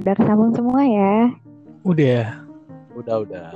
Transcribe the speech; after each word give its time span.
Udah 0.00 0.16
kesambung 0.16 0.56
semua 0.56 0.80
ya. 0.80 1.28
Udah, 1.84 2.40
Udah, 2.96 3.20
udah. 3.20 3.52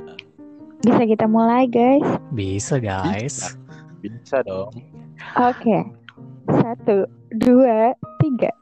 Bisa 0.85 1.01
kita 1.09 1.25
mulai, 1.25 1.65
guys. 1.65 2.05
bisa 2.37 2.77
guys. 2.77 3.57
Bisa 4.05 4.45
dong. 4.45 4.69
Oke. 5.41 5.89
Satu, 6.45 7.09
dua, 7.41 7.97
tiga. 8.21 8.53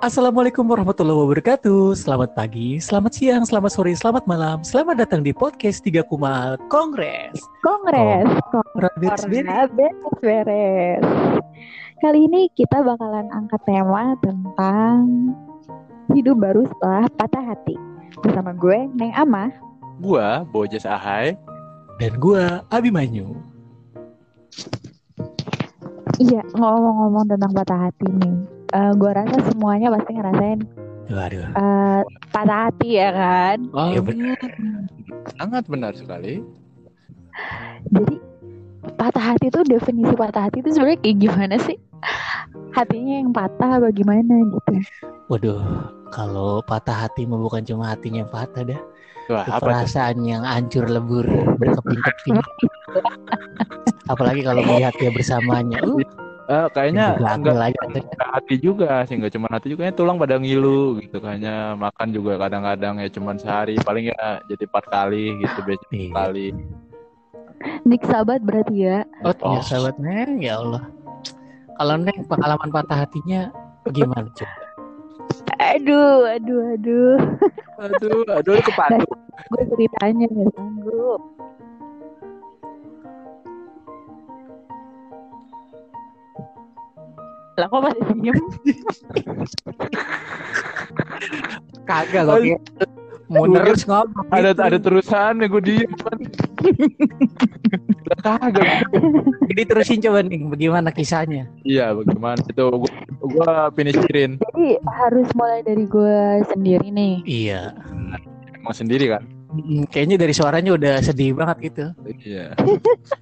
Assalamualaikum 0.00 0.64
warahmatullahi 0.64 1.20
wabarakatuh. 1.20 1.92
Selamat 2.00 2.32
pagi, 2.32 2.80
selamat 2.80 3.12
siang, 3.12 3.44
selamat 3.44 3.76
sore, 3.76 3.92
selamat 3.92 4.24
malam. 4.24 4.64
Selamat 4.64 5.04
datang 5.04 5.20
di 5.20 5.36
podcast 5.36 5.84
Tiga 5.84 6.00
Kumal 6.00 6.56
Kongres. 6.72 7.36
Kongres. 7.60 8.24
Beres 8.96 9.20
sendiri. 9.20 9.44
Kongres 9.44 9.68
beres-beres. 9.76 11.04
Kali 12.00 12.24
ini 12.24 12.48
kita 12.56 12.80
bakalan 12.80 13.28
angkat 13.36 13.60
tema 13.68 14.16
tentang 14.24 15.32
hidup 16.12 16.36
baru 16.36 16.62
setelah 16.66 17.06
patah 17.14 17.44
hati. 17.44 17.74
Bersama 18.20 18.52
gue, 18.52 18.88
Neng 18.94 19.12
Ama. 19.12 19.50
Gua 19.98 20.44
Bojes 20.46 20.84
Ahai. 20.84 21.34
Dan 21.96 22.20
gua 22.20 22.60
Abimanyu. 22.68 23.32
Iya, 26.16 26.40
ngomong-ngomong 26.52 27.28
tentang 27.28 27.52
patah 27.52 27.88
hati 27.88 28.08
nih. 28.08 28.34
Eh, 28.72 28.92
gue 28.94 29.10
rasa 29.10 29.36
semuanya 29.46 29.88
pasti 29.88 30.10
ngerasain 30.12 30.60
Waduh. 31.06 31.48
eh, 31.54 32.00
patah 32.28 32.58
hati 32.68 32.88
ya 32.98 33.08
kan. 33.12 33.56
Oh, 33.72 33.94
Ya 33.94 34.00
benar. 34.02 34.36
sangat 35.36 35.64
benar 35.68 35.92
sekali. 35.94 36.42
Jadi 37.88 38.14
patah 38.96 39.24
hati 39.32 39.48
itu 39.48 39.60
definisi 39.62 40.12
patah 40.12 40.48
hati 40.48 40.60
itu 40.60 40.72
sebenarnya 40.72 40.98
kayak 40.98 41.16
gimana 41.20 41.56
sih? 41.62 41.76
Hatinya 42.72 43.14
yang 43.22 43.30
patah 43.32 43.80
apa 43.80 43.88
gimana 43.92 44.34
gitu? 44.40 44.74
Waduh, 45.28 45.62
kalau 46.08 46.62
patah 46.62 47.06
hati 47.06 47.24
mah 47.24 47.38
bukan 47.38 47.62
cuma 47.62 47.90
hatinya 47.90 48.22
yang 48.24 48.32
patah 48.32 48.62
dah. 48.64 48.80
Wah, 49.26 49.42
Itu 49.42 49.50
apa 49.50 49.58
tuh? 49.58 49.66
perasaan 49.66 50.16
yang 50.22 50.42
hancur 50.46 50.86
lebur 50.86 51.26
berkeping-keping. 51.58 52.38
Apalagi 54.12 54.46
kalau 54.46 54.62
melihat 54.62 54.94
dia 54.96 55.10
bersamanya. 55.10 55.82
Uh, 55.82 55.98
Eh, 56.46 56.66
kayaknya 56.70 57.18
enggak 57.18 57.58
enggak 57.58 58.30
hati 58.38 58.54
juga 58.62 59.02
sih, 59.02 59.18
enggak 59.18 59.34
cuma 59.34 59.50
hati 59.50 59.66
juga, 59.66 59.82
kayaknya 59.82 59.98
tulang 59.98 60.14
pada 60.14 60.38
ngilu 60.38 61.02
gitu 61.02 61.18
kayaknya 61.18 61.74
makan 61.74 62.14
juga 62.14 62.38
kadang-kadang 62.38 63.02
ya 63.02 63.10
cuman 63.10 63.34
sehari 63.34 63.74
paling 63.82 64.14
ya 64.14 64.38
jadi 64.46 64.62
empat 64.70 64.84
kali 64.86 65.42
gitu 65.42 65.58
biasanya 65.66 65.90
Iya. 65.90 66.10
kali. 66.14 66.46
Nik 67.82 68.02
sahabat 68.06 68.46
berarti 68.46 68.78
ya. 68.78 69.02
Oh, 69.26 69.34
ya 69.34 69.58
Oh. 69.58 69.62
sahabat 69.66 69.98
Neng, 69.98 70.38
ya 70.38 70.62
Allah. 70.62 70.86
Kalau 71.74 71.94
Neng 71.98 72.20
pengalaman 72.30 72.70
patah 72.70 72.98
hatinya 73.02 73.50
gimana 73.90 74.30
coba? 74.30 74.65
Aduh, 75.56 76.28
aduh, 76.28 76.62
aduh. 76.76 77.16
Aduh, 77.80 78.28
aduh 78.28 78.60
kepadu. 78.60 79.08
Gue 79.52 79.62
ceritanya 79.72 80.26
gak 80.28 80.48
sanggup. 80.52 81.20
Lah 87.56 87.66
kok 87.72 87.80
masih 87.80 88.04
diem? 88.20 88.36
Kagak 91.88 92.22
kok. 92.28 92.36
Aduh. 92.36 92.60
Mau 93.26 93.48
terus 93.50 93.82
ngomong. 93.88 94.28
Ada 94.30 94.52
gitu. 94.54 94.60
ada 94.60 94.78
terusan 94.78 95.40
gue 95.40 95.62
diem 95.64 95.90
kagak. 98.26 98.82
Jadi 99.46 99.62
terusin 99.62 100.02
coba 100.02 100.18
nih 100.26 100.40
bagaimana 100.50 100.88
kisahnya. 100.90 101.46
Iya, 101.62 101.94
bagaimana 101.94 102.42
itu 102.42 102.66
gua, 102.66 102.92
gua 103.22 103.52
finishirin 103.72 104.42
Jadi 104.42 104.66
harus 104.84 105.28
mulai 105.38 105.62
dari 105.62 105.84
gue 105.86 106.18
sendiri 106.50 106.88
nih. 106.90 107.14
Iya. 107.22 107.62
emang 108.58 108.74
sendiri 108.74 109.14
kan. 109.14 109.22
Mm, 109.54 109.86
Kayaknya 109.88 110.16
dari 110.18 110.34
suaranya 110.34 110.70
udah 110.74 110.94
sedih 111.00 111.32
banget 111.38 111.56
gitu. 111.70 111.84
Iya. 112.26 112.52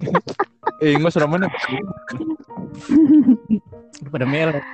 eh, 0.83 0.97
enggak 0.97 1.13
serem 1.13 1.29
mana? 1.29 1.47
Pada 4.09 4.25
merah. 4.25 4.65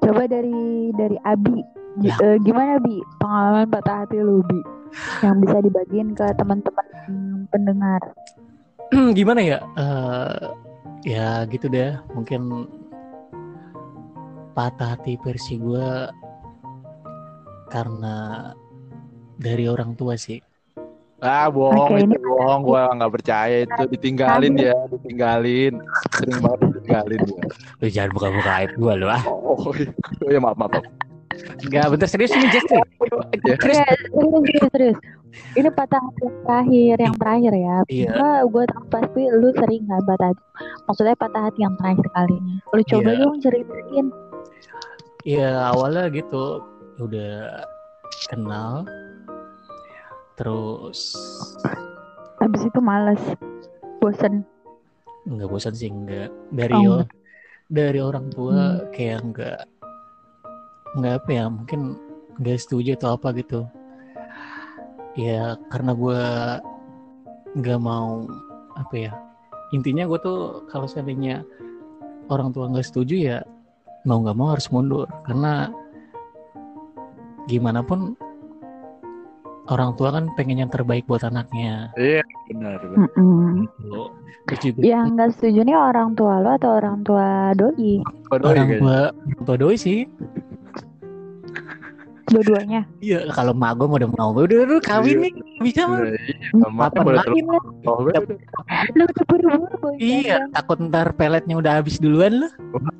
Coba 0.00 0.30
dari 0.30 0.92
dari 0.94 1.16
Abi. 1.26 1.58
Ya. 2.02 2.18
eh, 2.22 2.36
gimana 2.42 2.82
Bi 2.82 2.98
pengalaman 3.22 3.70
patah 3.70 4.02
hati 4.02 4.18
lu 4.18 4.42
Bi? 4.46 4.60
Yang 5.22 5.36
bisa 5.46 5.56
dibagiin 5.62 6.08
ke 6.14 6.26
teman-teman 6.38 6.86
pendengar. 7.50 8.02
Gimana 9.18 9.40
ya? 9.42 9.58
Eh, 9.74 10.44
ya 11.08 11.42
gitu 11.50 11.66
deh. 11.66 11.94
Mungkin 12.14 12.70
patah 14.54 14.94
hati 14.94 15.18
versi 15.18 15.58
gue 15.58 16.08
karena 17.70 18.50
dari 19.34 19.66
orang 19.66 19.98
tua 19.98 20.14
sih. 20.14 20.38
Ah, 21.24 21.48
bohong 21.48 21.88
Oke, 21.88 22.04
itu 22.04 22.18
bohong. 22.20 22.60
Gua 22.68 22.92
nggak 22.92 23.12
percaya 23.16 23.64
itu 23.64 23.82
ditinggalin 23.96 24.60
dia, 24.60 24.76
ditinggalin. 24.92 25.80
Sering 26.20 26.38
banget 26.44 26.58
ditinggalin 26.68 27.20
dia. 27.24 27.42
Lu 27.80 27.86
jangan 27.88 28.10
buka-buka 28.12 28.50
aib 28.60 28.72
gue 28.76 28.92
lu 29.00 29.06
ah. 29.08 29.24
Oh, 29.24 29.72
iya 30.28 30.38
maaf 30.38 30.58
maaf. 30.60 30.76
maaf. 30.76 30.84
Enggak, 31.64 31.86
bentar 31.96 32.08
serius 32.12 32.30
ini. 32.36 32.46
Ya. 32.46 32.60
Iya, 33.40 33.56
serius, 33.56 33.78
serius, 33.80 34.68
serius. 34.70 34.98
Ini 35.54 35.68
patah 35.70 35.98
hati 35.98 36.20
yang 36.22 36.38
terakhir, 36.42 36.96
yang 36.98 37.16
terakhir 37.16 37.52
ya. 37.52 37.76
Iya. 37.86 38.10
Gua, 38.12 38.32
gua 38.46 38.64
tahu 38.66 38.84
pasti 38.88 39.22
lu 39.28 39.48
sering 39.52 39.82
nggak 39.84 40.02
patah 40.04 40.28
hati. 40.30 40.42
Maksudnya 40.84 41.14
patah 41.14 41.42
hati 41.46 41.60
yang 41.60 41.74
terakhir 41.76 42.06
kalinya. 42.10 42.56
Lu 42.68 42.82
coba 42.82 43.08
Iya. 43.08 43.20
dong 43.20 43.36
ceritain. 43.38 44.06
Ya 45.24 45.50
awalnya 45.68 46.04
gitu 46.10 46.60
udah 46.96 47.64
kenal 48.28 48.84
terus 50.34 51.14
Habis 52.36 52.66
itu 52.66 52.80
males, 52.80 53.22
bosen. 53.98 54.44
nggak 55.24 55.48
bosan 55.48 55.72
sih 55.72 55.88
enggak 55.88 56.28
dari 56.52 56.76
Oh, 56.84 57.00
o- 57.00 57.08
dari 57.66 57.96
orang 57.96 58.28
tua 58.28 58.84
kayak 58.92 59.24
enggak 59.24 59.58
nggak 60.94 61.14
apa 61.16 61.30
ya 61.32 61.44
mungkin 61.48 61.96
nggak 62.36 62.60
setuju 62.60 62.92
atau 62.94 63.16
apa 63.16 63.32
gitu 63.32 63.64
ya 65.14 65.54
karena 65.70 65.92
gue 65.94 66.20
nggak 67.54 67.80
mau 67.80 68.26
apa 68.74 68.94
ya 68.94 69.12
intinya 69.70 70.06
gue 70.10 70.18
tuh 70.18 70.66
kalau 70.70 70.90
seandainya 70.90 71.46
orang 72.30 72.50
tua 72.50 72.66
nggak 72.70 72.86
setuju 72.86 73.14
ya 73.14 73.38
mau 74.04 74.20
nggak 74.20 74.36
mau 74.36 74.52
harus 74.52 74.66
mundur 74.74 75.06
karena 75.26 75.70
gimana 77.46 77.80
pun 77.84 78.18
orang 79.72 79.96
tua 79.96 80.12
kan 80.12 80.28
pengen 80.36 80.60
yang 80.60 80.72
terbaik 80.72 81.08
buat 81.08 81.24
anaknya 81.24 81.88
Iya, 81.96 82.20
benar. 82.52 82.76
benar. 82.84 83.08
Gitu. 83.64 84.00
Terus 84.44 84.60
juga 84.60 84.78
Yang 84.84 85.04
nggak 85.16 85.30
setuju 85.40 85.60
nih 85.64 85.76
orang 85.78 86.10
tua 86.12 86.34
lo 86.44 86.50
atau 86.60 86.70
orang 86.76 86.98
tua 87.00 87.56
doi? 87.56 88.04
Orang 88.28 88.68
tua 88.76 88.98
orang 89.08 89.42
tua 89.48 89.56
doi 89.56 89.76
sih 89.80 90.04
Dua-duanya. 92.24 92.88
Iya, 93.04 93.28
kalau 93.36 93.52
mak 93.52 93.76
gue 93.76 93.84
udah 93.84 94.10
mau, 94.16 94.32
udah 94.32 94.64
udah 94.64 94.80
kawin 94.80 95.28
nih, 95.28 95.32
bisa 95.60 95.84
mah. 95.84 96.08
Iya, 96.08 96.16
iya, 96.16 96.90
terus. 96.96 97.20
Mas? 97.44 97.64
Oh, 97.84 98.00
udah. 98.00 98.22
Lu 98.96 99.02
udah 99.04 99.24
buru-buru 99.28 99.74
boy. 99.76 99.94
Iya, 100.00 100.48
takut 100.56 100.80
ntar 100.80 101.12
peletnya 101.12 101.60
udah 101.60 101.84
habis 101.84 102.00
duluan 102.00 102.48
lah. 102.48 102.52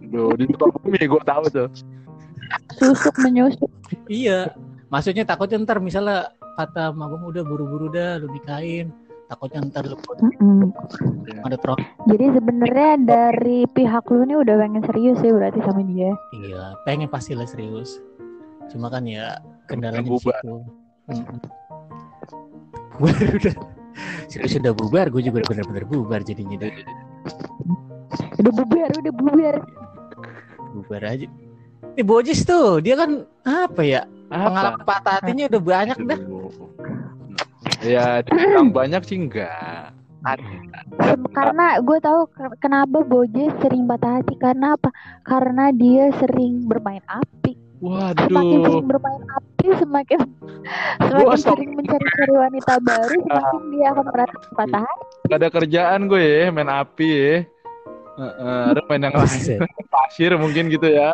Aduh, 0.05 0.37
di 0.37 0.45
tempat 0.45 0.77
bumi 0.77 1.01
gue 1.09 1.23
tahu 1.25 1.45
tuh. 1.49 1.69
Susuk 2.77 3.17
menyusuk. 3.25 3.71
Iya, 4.13 4.53
maksudnya 4.93 5.25
takutnya 5.25 5.65
ntar 5.65 5.81
misalnya 5.81 6.29
kata 6.61 6.93
mak 6.93 7.17
gue 7.17 7.41
udah 7.41 7.45
buru-buru 7.49 7.89
dah 7.91 8.21
lu 8.21 8.29
nikahin, 8.29 8.93
takutnya 9.33 9.65
ntar 9.73 9.89
lu 9.89 9.97
Mm-mm. 10.21 10.69
ada 11.43 11.57
tro. 11.57 11.75
Jadi 12.13 12.37
sebenarnya 12.37 12.93
dari 13.01 13.65
pihak 13.73 14.05
lu 14.13 14.29
nih 14.29 14.37
udah 14.37 14.55
pengen 14.61 14.85
serius 14.85 15.19
ya 15.25 15.33
berarti 15.33 15.61
sama 15.65 15.81
dia. 15.89 16.13
Iya, 16.37 16.77
pengen 16.85 17.09
pastilah 17.09 17.49
serius. 17.49 18.05
Cuma 18.71 18.89
kan 18.89 19.05
ya 19.05 19.39
kendalanya 19.67 20.05
di 20.05 20.11
Bubar. 20.13 20.41
situ. 20.41 20.55
Mm-mm. 21.05 21.39
Bubar 22.97 23.29
udah 23.39 23.55
serius 24.27 24.57
udah 24.59 24.75
bubar, 24.75 25.07
gue 25.09 25.23
juga 25.23 25.43
udah 25.43 25.49
bener-bener 25.51 25.85
bubar 25.87 26.21
jadinya 26.23 26.57
deh. 26.59 26.75
Udah 28.41 28.53
bubar, 28.53 28.91
udah 28.99 29.13
bubar. 29.15 29.57
bubar 30.75 31.03
aja. 31.07 31.27
Ini 31.95 32.03
Bojis 32.03 32.43
tuh, 32.43 32.83
dia 32.83 32.99
kan 32.99 33.23
apa 33.47 33.83
ya? 33.87 34.03
Pengalaman 34.27 34.83
patah 34.83 35.23
hatinya 35.23 35.47
udah 35.47 35.63
banyak 35.63 35.99
dah. 36.03 36.21
Ya, 37.85 38.25
dibilang 38.27 38.75
banyak 38.75 39.03
sih 39.07 39.17
enggak. 39.21 39.95
Ada. 40.25 40.43
Karena 41.31 41.79
gue 41.79 41.99
tahu 42.01 42.27
ke- 42.33 42.57
kenapa 42.59 43.05
Boje 43.05 43.53
sering 43.61 43.85
patah 43.85 44.19
hati 44.19 44.35
karena 44.41 44.75
apa? 44.75 44.89
Karena 45.23 45.69
dia 45.71 46.09
sering 46.17 46.65
bermain 46.65 47.05
api. 47.07 47.55
Semakin 47.75 48.17
Waduh. 48.25 48.65
sering 48.65 48.87
bermain 48.87 49.23
api, 49.29 49.67
semakin 49.77 50.19
semakin 51.05 51.37
sok- 51.37 51.43
sering 51.53 51.71
mencari-cari 51.75 52.35
wanita 52.35 52.75
baru, 52.81 53.17
semakin 53.21 53.61
dia 53.69 53.87
akan 53.91 54.05
merasa 54.09 54.37
patah 54.55 54.83
hati. 54.83 55.05
Gak 55.27 55.37
ada 55.37 55.49
kerjaan 55.51 56.01
gue 56.07 56.23
ya, 56.23 56.45
main 56.49 56.71
api 56.71 57.09
ya. 57.11 57.37
Heeh, 58.15 58.63
ada 58.71 58.81
main 58.87 59.03
yang 59.03 59.13
lain. 59.13 59.59
Pasir 59.95 60.31
mungkin 60.35 60.71
gitu 60.71 60.87
ya. 60.87 61.13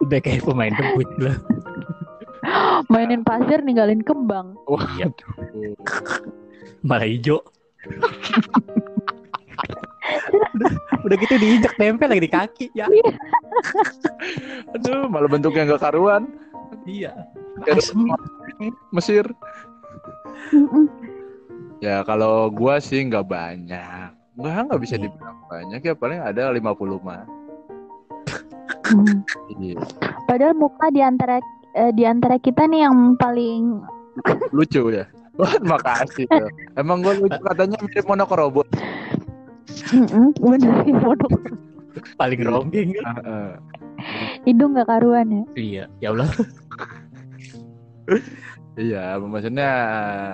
Udah 0.00 0.18
kayak 0.18 0.42
pemain 0.42 0.70
debut 0.70 1.10
lah. 1.18 1.36
Mainin 2.92 3.24
pasir 3.24 3.58
ninggalin 3.58 4.04
kembang. 4.04 4.52
Wah, 4.68 4.84
Iya. 4.94 5.08
Malah 6.84 7.08
hijau. 7.08 7.40
Udah, 10.56 10.72
udah 11.06 11.16
gitu 11.18 11.34
diinjak 11.38 11.74
tempel 11.76 12.08
lagi 12.10 12.22
di 12.24 12.30
kaki 12.30 12.66
ya. 12.74 12.86
aduh, 14.74 15.06
malah 15.10 15.28
bentuknya 15.28 15.68
nggak 15.68 15.82
karuan. 15.82 16.30
Iya. 16.84 17.12
Asem. 17.70 18.10
Mesir. 18.92 19.24
Ya 21.82 22.00
kalau 22.06 22.50
gua 22.50 22.80
sih 22.80 23.04
nggak 23.04 23.26
banyak. 23.26 24.08
Nggak 24.34 24.60
nggak 24.70 24.80
bisa 24.82 24.96
dibilang 24.98 25.38
banyak 25.46 25.80
ya 25.84 25.94
paling 25.94 26.20
ada 26.20 26.50
50 26.50 27.06
mah. 27.06 27.24
Hmm. 28.84 29.24
Iya. 29.60 29.80
Padahal 30.28 30.54
muka 30.56 30.92
di 30.92 31.00
antara 31.00 31.40
eh, 31.76 31.92
di 31.94 32.04
antara 32.04 32.36
kita 32.40 32.68
nih 32.68 32.84
yang 32.84 33.16
paling 33.16 33.80
Lucu 34.54 34.94
ya. 34.94 35.04
Wah, 35.40 35.58
makasih. 35.66 36.30
tuh. 36.30 36.46
Emang 36.78 37.02
gua 37.02 37.18
lucu 37.18 37.34
katanya 37.42 37.74
mirip 37.82 38.06
monokrobo. 38.06 38.62
Mm-mm, 39.90 40.32
bener 40.38 40.72
sih, 40.84 40.94
bodoh. 40.94 41.32
Paling 42.16 42.40
ronggeng. 42.42 42.90
Heeh. 42.96 43.50
hidung 44.42 44.74
nggak 44.74 44.88
karuan 44.88 45.28
ya. 45.30 45.42
Iya. 45.54 45.84
Ya 45.98 46.08
Allah. 46.10 46.28
Iya, 48.74 49.22
maksudnya 49.22 49.70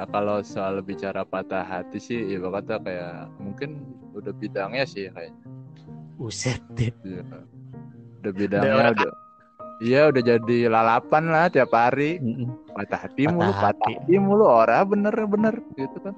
kalau 0.09 0.41
soal 0.41 0.81
bicara 0.81 1.23
patah 1.23 1.61
hati 1.61 2.01
sih, 2.01 2.19
ya 2.25 2.41
kata 2.41 2.81
kayak 2.81 3.29
mungkin 3.37 3.85
udah 4.11 4.33
bidangnya 4.33 4.89
sih 4.89 5.13
kayaknya. 5.13 5.45
Buset 6.17 6.61
deh. 6.73 6.89
Iya. 7.05 7.23
Udah 8.21 8.33
bidangnya 8.33 8.75
orang- 8.75 8.97
udah. 8.97 9.13
Iya, 9.81 10.13
udah 10.13 10.23
jadi 10.23 10.59
lalapan 10.69 11.25
lah 11.29 11.49
tiap 11.49 11.73
hari. 11.73 12.17
Mm-mm. 12.17 12.49
Patah 12.73 13.01
hati 13.09 13.25
Patah 13.25 13.33
mulu, 13.33 13.49
patah 13.51 13.65
hati. 13.73 13.93
hati 13.97 14.15
mulu, 14.17 14.45
ora 14.45 14.79
bener-bener 14.85 15.55
gitu 15.73 15.97
kan. 16.01 16.13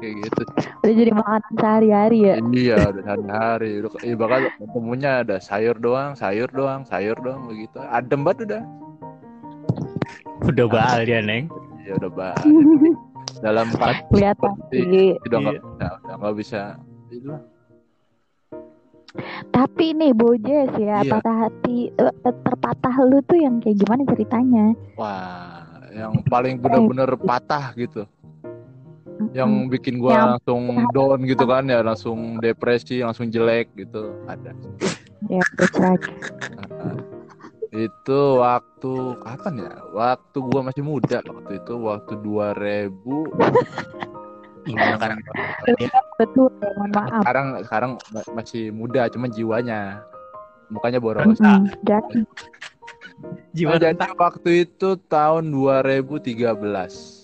Kayak 0.00 0.14
gitu. 0.24 0.42
Udah 0.80 0.94
jadi 0.96 1.12
makanan 1.12 1.52
sehari-hari 1.54 2.18
ya. 2.24 2.34
Iya, 2.40 2.76
udah 2.88 3.02
sehari-hari. 3.04 3.70
Udah, 3.78 3.90
iya, 4.00 4.14
bahkan 4.16 4.40
ketemunya 4.56 5.10
ada 5.20 5.36
sayur 5.38 5.76
doang, 5.76 6.16
sayur 6.16 6.48
doang, 6.48 6.80
sayur 6.82 7.16
doang 7.20 7.44
begitu. 7.44 7.76
Adem 7.78 8.24
banget 8.24 8.48
udah. 8.48 8.62
Udah 10.42 10.66
baal 10.66 11.04
dia, 11.04 11.20
Neng. 11.20 11.52
Iya, 11.84 12.00
udah 12.00 12.10
bah. 12.10 12.34
Dalam 13.44 13.68
hati 13.72 14.04
Kelihatan 14.10 14.52
seperti 14.58 14.78
sih. 14.84 15.08
udah 15.22 15.38
nggak 15.38 15.54
Iya. 15.54 15.62
udah, 15.64 15.90
udah 16.02 16.14
nggak 16.18 16.34
bisa 16.36 16.60
itulah. 17.08 17.40
Tapi 19.50 19.86
nih 19.92 20.12
Bojes 20.12 20.70
ya, 20.76 21.02
Iya. 21.02 21.10
patah 21.10 21.36
hati 21.44 21.76
eh, 21.90 22.14
terpatah 22.22 22.94
lu 23.02 23.18
tuh 23.24 23.36
yang 23.36 23.58
kayak 23.58 23.76
gimana 23.76 24.02
ceritanya? 24.06 24.64
wah 24.94 25.66
yang 25.90 26.14
paling 26.24 26.54
benar-benar 26.56 27.10
patah 27.18 27.74
gitu 27.74 28.06
yang 29.30 29.68
bikin 29.68 29.98
gua 29.98 30.12
Yang- 30.14 30.26
langsung 30.36 30.62
down 30.90 31.18
gitu 31.22 31.44
kan 31.44 31.64
ya 31.64 31.80
langsung 31.80 32.18
depresi 32.38 33.00
langsung 33.00 33.28
jelek 33.28 33.70
gitu. 33.74 34.14
Ada. 34.24 34.52
Ya 35.28 35.42
that's 35.54 35.76
right. 35.76 36.00
Nah, 36.56 36.96
itu 37.70 38.20
waktu 38.36 38.92
kapan 39.20 39.54
ya? 39.62 39.72
Waktu 39.90 40.38
gua 40.42 40.60
masih 40.64 40.82
muda 40.82 41.20
waktu 41.22 41.52
itu 41.56 41.74
waktu 41.76 42.12
2000 42.18 42.90
Iya 44.60 44.92
kan. 44.96 45.16
Betul, 46.16 46.52
mohon 46.52 46.90
maaf. 46.92 47.24
sekarang 47.24 47.46
sekarang 47.64 47.90
ma- 48.12 48.28
masih 48.34 48.68
muda 48.70 49.08
cuman 49.08 49.30
jiwanya. 49.30 50.04
Mukanya 50.68 51.02
boros 51.02 51.26
Jadi 51.82 52.22
Jiwa 53.52 53.74
Nah, 53.74 53.80
jadi 53.82 54.06
waktu 54.14 54.50
itu 54.64 54.96
tahun 55.10 55.50
2013 55.50 57.19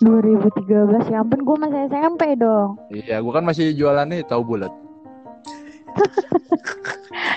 2013 0.00 0.64
ya 1.06 1.18
ampun 1.18 1.40
gue 1.40 1.56
masih 1.58 1.80
SMP 1.86 2.22
dong. 2.34 2.78
iya 2.88 3.18
gua 3.18 3.32
kan 3.34 3.44
masih 3.44 3.72
jualan 3.72 4.04
nih 4.04 4.22
tahu 4.22 4.42
bulat 4.46 4.72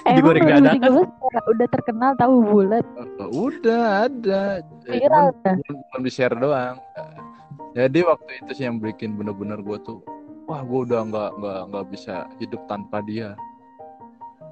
Emang 0.04 0.18
Digoreng 0.34 0.44
dadakan. 0.44 0.74
2013 0.82 0.98
udah- 1.24 1.48
udah 1.48 1.68
terkenal 1.70 2.12
tahu 2.16 2.36
bulat. 2.44 2.84
Eh, 2.96 3.30
udah 3.32 3.82
ada 4.04 4.42
Eh, 4.84 4.98
Viral 4.98 5.30
belum, 5.38 5.62
belum 5.88 6.02
di 6.02 6.12
share 6.12 6.36
doang 6.36 6.78
jadi 7.72 8.00
waktu 8.04 8.32
itu 8.38 8.52
sih 8.54 8.66
yang 8.66 8.78
bikin 8.78 9.16
bener-bener 9.16 9.58
gue 9.58 9.78
tuh 9.80 10.04
wah 10.44 10.60
gue 10.60 10.80
udah 10.84 11.02
nggak 11.04 11.30
nggak 11.36 11.60
nggak 11.68 11.86
bisa 11.88 12.16
hidup 12.36 12.60
tanpa 12.66 13.00
dia 13.02 13.32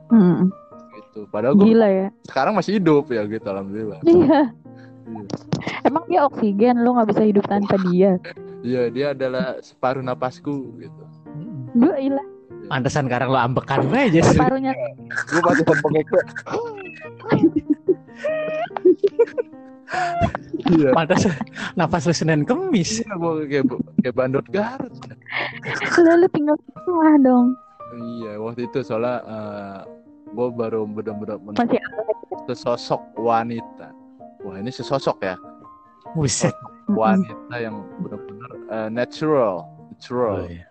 Hmm, 0.08 0.50
gitu 0.96 1.28
padahal 1.28 1.54
gue 1.54 1.68
gila 1.68 1.86
ya. 1.88 2.08
sekarang 2.24 2.56
masih 2.56 2.78
hidup 2.78 3.06
ya 3.08 3.22
gitu 3.26 3.44
alhamdulillah 3.44 4.00
Iya. 4.02 4.42
Iya. 5.10 5.24
Emang 5.82 6.04
dia 6.06 6.22
oksigen, 6.24 6.76
lu 6.80 6.94
nggak 6.94 7.10
bisa 7.10 7.24
hidup 7.24 7.46
tanpa 7.46 7.76
dia. 7.86 8.16
iya 8.60 8.88
dia 8.88 9.08
adalah 9.10 9.58
separuh 9.60 10.02
napasku 10.02 10.52
gitu 10.78 11.04
Gue 11.72 11.96
ilah 12.04 12.26
Pantesan 12.68 13.08
sekarang 13.08 13.30
lo 13.30 13.40
ambekan 13.40 13.88
aja 13.90 14.20
sih. 14.20 14.36
separuhnya. 14.36 14.74
gue 15.08 15.42
pasti 15.42 15.64
pengek 15.64 16.06
iya 20.70 20.90
Pantes 20.92 21.24
napas 21.74 22.04
lu 22.04 22.14
Senin 22.14 22.44
Kemis. 22.44 23.00
iya 23.00 23.16
gue 23.16 23.32
kayak 23.48 23.66
kayak 24.00 24.14
bandot 24.14 24.46
Garut 24.50 24.92
Lalu 25.98 26.28
tinggal 26.30 26.56
semua 26.76 27.10
dong. 27.18 27.48
iya 27.96 28.38
waktu 28.38 28.68
itu 28.68 28.80
soalnya 28.82 29.24
gue 30.28 30.48
baru 30.52 30.86
bener-bener 30.86 31.38
men- 31.40 31.58
Masih 31.58 31.82
sesosok 32.46 33.02
wanita 33.16 33.90
wah 34.42 34.56
ini 34.56 34.70
sesosok 34.70 35.18
ya 35.22 35.36
Buset. 36.12 36.56
wanita 36.90 37.56
yang 37.56 37.86
benar-benar 38.02 38.50
eh, 38.68 38.90
natural, 38.90 39.62
natural, 39.90 40.36
Oh, 40.42 40.50
iya. 40.50 40.66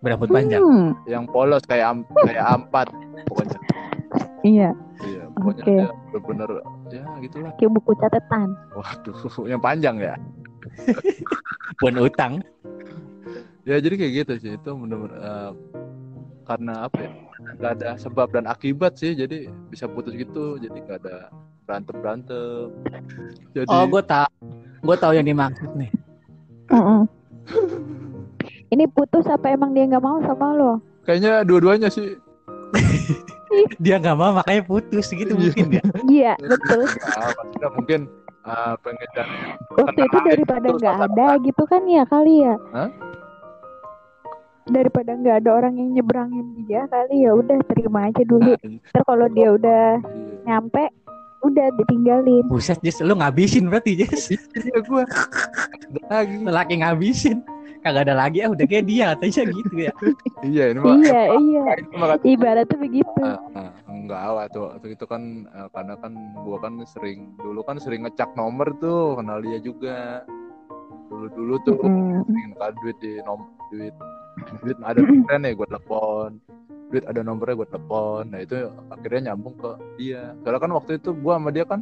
Berambut 0.00 0.30
panjang. 0.30 0.62
Hmm, 0.62 0.90
yang 1.04 1.24
polos 1.26 1.60
kayak 1.62 1.86
am, 1.86 1.98
kayak 2.22 2.40
ampat 2.40 2.86
pokoknya. 3.26 3.58
iya, 4.40 4.70
Iya, 5.02 5.22
pokoknya 5.34 5.62
dia 5.62 5.86
benar-benar 6.08 6.48
ya 6.88 7.02
gitulah. 7.20 7.52
kayak 7.58 7.72
buku 7.74 7.92
catatan. 7.98 8.48
Waduh, 8.72 9.18
yang 9.44 9.60
panjang 9.60 9.96
ya. 9.98 10.14
Bukan 11.80 11.96
utang. 11.98 12.32
Ya 13.62 13.76
jadi 13.76 13.94
kayak 13.96 14.12
gitu 14.22 14.32
sih 14.38 14.52
itu 14.54 14.70
benar-benar 14.70 15.18
eh, 15.18 15.50
karena 16.46 16.86
apa 16.86 16.96
ya? 16.96 17.10
Gak 17.58 17.72
ada 17.76 17.88
sebab 17.96 18.30
dan 18.30 18.46
akibat 18.46 18.96
sih, 18.96 19.12
jadi 19.12 19.50
bisa 19.66 19.84
putus 19.84 20.14
gitu, 20.14 20.56
jadi 20.56 20.78
gak 20.80 20.98
ada 21.02 21.28
berantem 21.70 21.94
berantem. 22.02 22.66
Jadi 23.54 23.70
Oh, 23.70 23.86
gue 23.86 24.02
tau. 24.02 24.26
Gue 24.82 24.96
tau 24.98 25.14
yang 25.14 25.22
dimaksud 25.22 25.70
nih. 25.78 25.90
Ini 28.70 28.84
putus 28.90 29.26
apa 29.26 29.50
emang 29.50 29.70
dia 29.70 29.86
nggak 29.86 30.02
mau 30.02 30.18
sama 30.22 30.50
lo? 30.50 30.72
kayaknya 31.00 31.42
dua-duanya 31.42 31.88
sih. 31.88 32.14
Dia 33.82 33.98
nggak 33.98 34.14
mau 34.14 34.30
makanya 34.30 34.62
putus 34.62 35.10
gitu 35.10 35.34
mungkin 35.34 35.74
ya. 35.74 35.82
Iya, 36.06 36.32
betul. 36.38 36.86
Nah, 37.60 37.70
mungkin 37.74 38.00
eh, 38.46 38.74
pengen 38.80 39.08
cari 39.12 39.34
Waktu 39.74 40.00
itu 40.00 40.18
daripada 40.22 40.64
Terus 40.64 40.78
nggak 40.78 40.96
apa? 40.96 41.06
ada 41.10 41.26
gitu 41.42 41.62
kan 41.66 41.82
ya 41.84 42.02
kali 42.06 42.46
ya. 42.46 42.54
Hah? 42.70 42.88
Daripada 44.70 45.18
nggak 45.18 45.36
ada 45.42 45.50
orang 45.50 45.74
yang 45.76 45.98
nyebrangin 45.98 46.46
dia 46.62 46.86
kali 46.86 47.26
ya 47.26 47.34
udah 47.34 47.58
terima 47.66 48.06
aja 48.06 48.22
dulu. 48.22 48.54
Nah, 48.54 48.78
Terus 48.86 49.04
kalau 49.04 49.26
dia 49.34 49.48
udah 49.50 49.84
iya. 49.98 50.40
nyampe 50.46 50.82
udah 51.44 51.66
ditinggalin. 51.80 52.44
Buset, 52.48 52.78
Jess. 52.84 53.00
Lu 53.00 53.16
ngabisin 53.16 53.68
berarti, 53.68 54.04
Jess. 54.04 54.32
Iya 54.32 54.78
gue 54.84 55.02
lagi. 56.08 56.34
Lelaki 56.44 56.74
ngabisin. 56.80 57.40
Kagak 57.80 58.12
ada 58.12 58.28
lagi, 58.28 58.44
ah 58.44 58.52
udah 58.52 58.66
kayak 58.68 58.84
dia 58.84 59.16
katanya 59.16 59.56
gitu 59.56 59.74
ya. 59.88 59.92
Iya 60.44 60.64
ini 60.76 60.78
mah. 60.84 60.96
Iya, 61.00 61.22
iya. 61.32 61.64
Ibaratnya 62.28 62.76
begitu. 62.76 63.22
Ah, 63.24 63.40
ah, 63.56 63.72
enggak 63.88 64.20
waktu 64.20 64.58
waktu 64.60 64.86
itu 64.92 65.04
kan 65.08 65.48
eh, 65.48 65.68
karena 65.72 65.94
kan 65.96 66.12
gua 66.44 66.60
kan 66.60 66.76
sering 66.84 67.32
dulu 67.40 67.64
kan 67.64 67.80
sering 67.80 68.04
ngecak 68.04 68.36
nomor 68.36 68.68
tuh 68.84 69.16
kenal 69.16 69.40
dia 69.40 69.56
juga 69.64 70.28
dulu 71.10 71.26
dulu 71.34 71.54
tuh 71.66 71.74
Mm. 71.82 72.22
sering 72.24 72.52
kan 72.54 72.72
duit 72.80 72.96
di 73.02 73.18
nom 73.26 73.42
duit 73.74 73.94
duit 74.62 74.78
ada 74.86 75.02
nomornya 75.02 75.38
nih 75.42 75.52
gue 75.58 75.66
telepon 75.66 76.30
duit 76.90 77.04
ada 77.10 77.20
nomornya 77.26 77.54
gue 77.58 77.68
telepon 77.68 78.22
nah 78.30 78.40
itu 78.40 78.56
akhirnya 78.94 79.20
nyambung 79.34 79.54
ke 79.58 79.70
dia 79.98 80.32
soalnya 80.40 80.60
kan 80.62 80.70
waktu 80.70 80.90
itu 81.02 81.10
gua 81.18 81.34
sama 81.42 81.50
dia 81.50 81.64
kan 81.66 81.80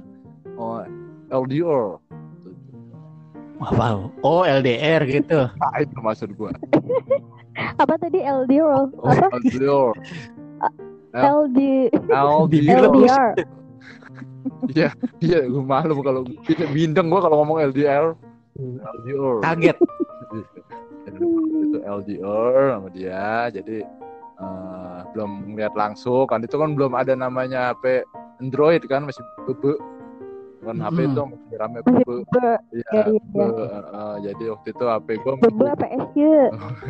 oh, 0.56 0.80
LDR 1.28 2.00
wow. 3.58 3.98
Oh, 4.22 4.42
LDR 4.46 5.02
gitu. 5.04 5.50
nah, 5.60 5.76
itu 5.82 5.98
maksud 5.98 6.30
gua 6.38 6.54
Apa 7.82 7.98
tadi 7.98 8.22
LDR? 8.22 8.86
oh, 8.86 8.86
Apa 9.02 9.34
LDR 9.42 9.92
LD 11.12 11.58
LDR 12.12 12.84
LDR? 12.86 13.28
Iya, 14.72 14.88
iya, 15.20 15.38
gue 15.44 15.64
malu 15.64 16.00
kalau 16.00 16.24
bindeng 16.72 17.10
gue 17.12 17.20
kalau 17.20 17.44
ngomong 17.44 17.58
LDR. 17.72 18.16
LDR. 18.58 19.36
Kaget. 19.42 19.76
Jadi, 21.08 21.24
itu 21.64 21.78
LDR 21.80 22.62
sama 22.76 22.88
dia, 22.92 23.48
jadi 23.54 23.76
eh, 24.38 24.98
belum 25.14 25.54
ngeliat 25.54 25.74
langsung. 25.78 26.26
Kan 26.26 26.42
itu 26.44 26.58
kan 26.58 26.74
belum 26.74 26.92
ada 26.98 27.14
namanya 27.14 27.72
HP 27.72 28.02
Android 28.42 28.82
kan 28.90 29.06
masih 29.06 29.22
bebe. 29.46 29.78
Kan 30.58 30.82
HP 30.82 31.06
itu 31.06 31.22
masih 31.22 31.56
rame 31.56 31.78
bebe. 31.86 32.02
bebe, 32.28 32.52
Iya, 32.74 32.90
ya, 32.92 33.02
iya, 33.14 33.20
bebe. 33.30 33.62
Eh, 33.62 33.84
eh, 33.94 34.16
jadi 34.26 34.44
waktu 34.52 34.68
itu 34.74 34.84
HP 34.84 35.08
gue 35.22 35.34
bebe 35.38 35.64
apa 35.70 35.86
SY? 36.12 36.26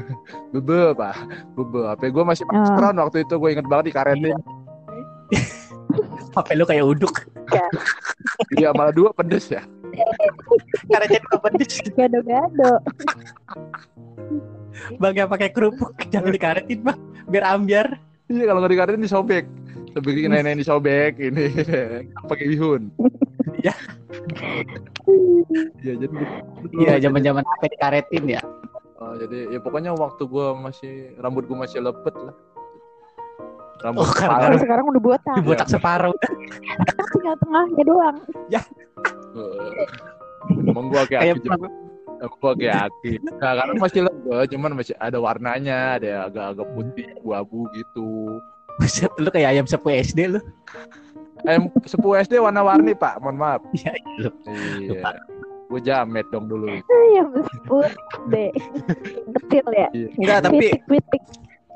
bebe 0.56 0.80
pak. 0.96 1.16
Bebe. 1.52 1.80
HP 1.84 2.02
gue 2.10 2.24
masih 2.24 2.44
Oh. 2.48 2.52
Maxtron 2.56 2.96
waktu 2.96 3.18
itu. 3.28 3.34
Gue 3.36 3.50
inget 3.54 3.66
banget 3.68 3.92
di 3.92 3.94
karetin 3.94 4.34
HP 6.36 6.48
lu 6.56 6.64
kayak 6.64 6.84
uduk. 6.86 7.14
dia 8.56 8.70
malah 8.76 8.92
dua 8.92 9.08
pedes 9.16 9.48
ya 9.48 9.64
Karena 10.86 11.06
jadi 11.08 11.26
pedes. 11.28 11.74
Gado-gado. 11.92 12.72
Bang 14.96 15.14
yang 15.14 15.26
pakai 15.26 15.50
kerupuk 15.50 15.92
jangan 16.08 16.30
dikaretin 16.30 16.80
bang, 16.80 16.98
biar 17.26 17.44
ambiar. 17.50 17.88
iya 18.28 18.44
kalau 18.44 18.60
nggak 18.60 18.72
di 18.72 18.78
karetin 18.78 19.02
disobek 19.02 19.44
sobek 19.90 20.14
ini 20.14 20.28
nenek 20.28 20.60
disobek 20.60 21.16
ini 21.16 21.48
pakai 22.28 22.46
bihun 22.46 22.92
Iya. 23.58 23.72
iya 25.80 25.94
jadi 25.96 26.14
Iya, 26.76 26.94
zaman-zaman 27.02 27.40
HP 27.42 27.62
dikaretin 27.74 28.24
ya. 28.28 28.42
Oh, 29.00 29.16
jadi 29.16 29.48
ya 29.50 29.58
pokoknya 29.58 29.96
waktu 29.96 30.28
gue 30.28 30.46
masih 30.54 30.94
rambut 31.18 31.48
gue 31.48 31.56
masih 31.56 31.80
lepet 31.80 32.14
lah 32.20 32.34
rambut 33.80 34.02
Oh. 34.04 34.10
Kalau 34.12 34.58
sekarang 34.58 34.84
udah 34.90 35.02
botak. 35.02 35.34
Dibotak 35.40 35.68
separuh. 35.70 36.14
Sekarang 36.20 37.08
tinggal 37.14 37.34
tengahnya 37.40 37.82
doang. 37.86 38.16
Eh, 38.52 38.62
emang 40.64 40.86
gue 40.88 41.02
kayak. 41.06 41.22
Emang 41.38 41.60
gue 42.18 42.52
kayak 42.58 42.90
aki 42.90 43.12
nah 43.38 43.52
karena 43.54 43.72
masih 43.76 44.00
lepet 44.02 44.46
cuman 44.50 44.72
masih 44.74 44.94
ada 44.98 45.18
warnanya 45.18 45.96
ada 45.96 46.26
agak-agak 46.26 46.66
putih 46.72 47.06
abu-abu 47.14 47.70
gitu 47.72 48.38
Buset, 48.76 49.10
lu 49.16 49.26
kayak 49.28 49.54
ayam 49.54 49.66
sepu 49.66 49.90
SD 49.90 50.26
lu. 50.28 50.40
ayam 51.42 51.66
sepuh 51.82 52.18
SD 52.18 52.38
warna-warni 52.38 52.90
pak 52.92 53.18
mohon 53.18 53.34
maaf 53.34 53.62
Iya, 53.72 53.94
lu. 54.18 54.30
iya 54.82 55.14
gue 55.68 55.80
jamet 55.80 56.26
dong 56.28 56.48
dulu 56.48 56.74
Ya 57.08 57.22
meskipun 57.24 57.86
deh. 58.28 58.50
Kecil 59.38 59.66
ya. 59.70 59.88
Enggak, 60.14 60.38
tapi 60.44 60.66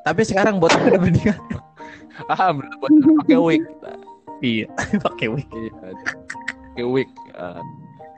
tapi 0.02 0.21
sekarang 0.23 0.59
botak 0.59 0.80
udah 0.82 0.99
mendingan. 0.99 1.38
ah 2.28 2.50
buat 2.52 2.92
pakai 3.25 3.38
wig 3.38 3.62
Iya, 4.40 4.66
pakai 4.99 5.26
wig. 5.30 5.47
Iya, 5.50 5.71
pakai 6.68 6.85
wig. 6.85 7.09
Ah. 7.34 7.60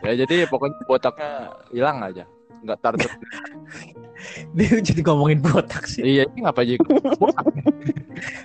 ya 0.05 0.25
jadi 0.25 0.45
pokoknya 0.47 0.77
botaknya 0.85 1.31
hilang 1.71 1.99
aja. 2.03 2.25
Nggak 2.65 2.79
tar. 2.81 2.95
Dia 4.57 4.81
jadi 4.81 5.01
ngomongin 5.05 5.43
botak 5.43 5.85
sih. 5.85 6.01
iya, 6.01 6.23
ini 6.33 6.45
ngapa 6.47 6.65
aja? 6.65 6.81
Botak. 6.81 7.45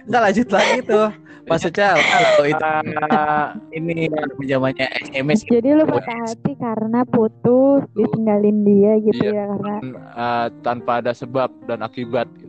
Enggak 0.08 0.22
lanjut 0.28 0.48
lagi 0.52 0.78
tuh. 0.84 1.08
Maksudnya 1.48 1.90
kalau 1.98 2.46
itu 2.46 2.66
Ah, 3.10 3.58
ini 3.74 4.06
zamannya 4.46 4.86
SMS 5.10 5.42
Jadi 5.48 5.70
lu 5.74 5.82
patah 5.82 6.18
hati 6.22 6.54
karena 6.54 7.02
putus, 7.10 7.82
ditinggalin 7.98 8.62
dia 8.62 8.92
gitu 9.02 9.24
Iya. 9.24 9.34
ya 9.34 9.44
karena 9.56 9.76
ah, 10.14 10.46
tanpa 10.62 11.02
ada 11.02 11.10
sebab 11.10 11.50
dan 11.66 11.82
akibat. 11.82 12.28
Gitu. 12.38 12.48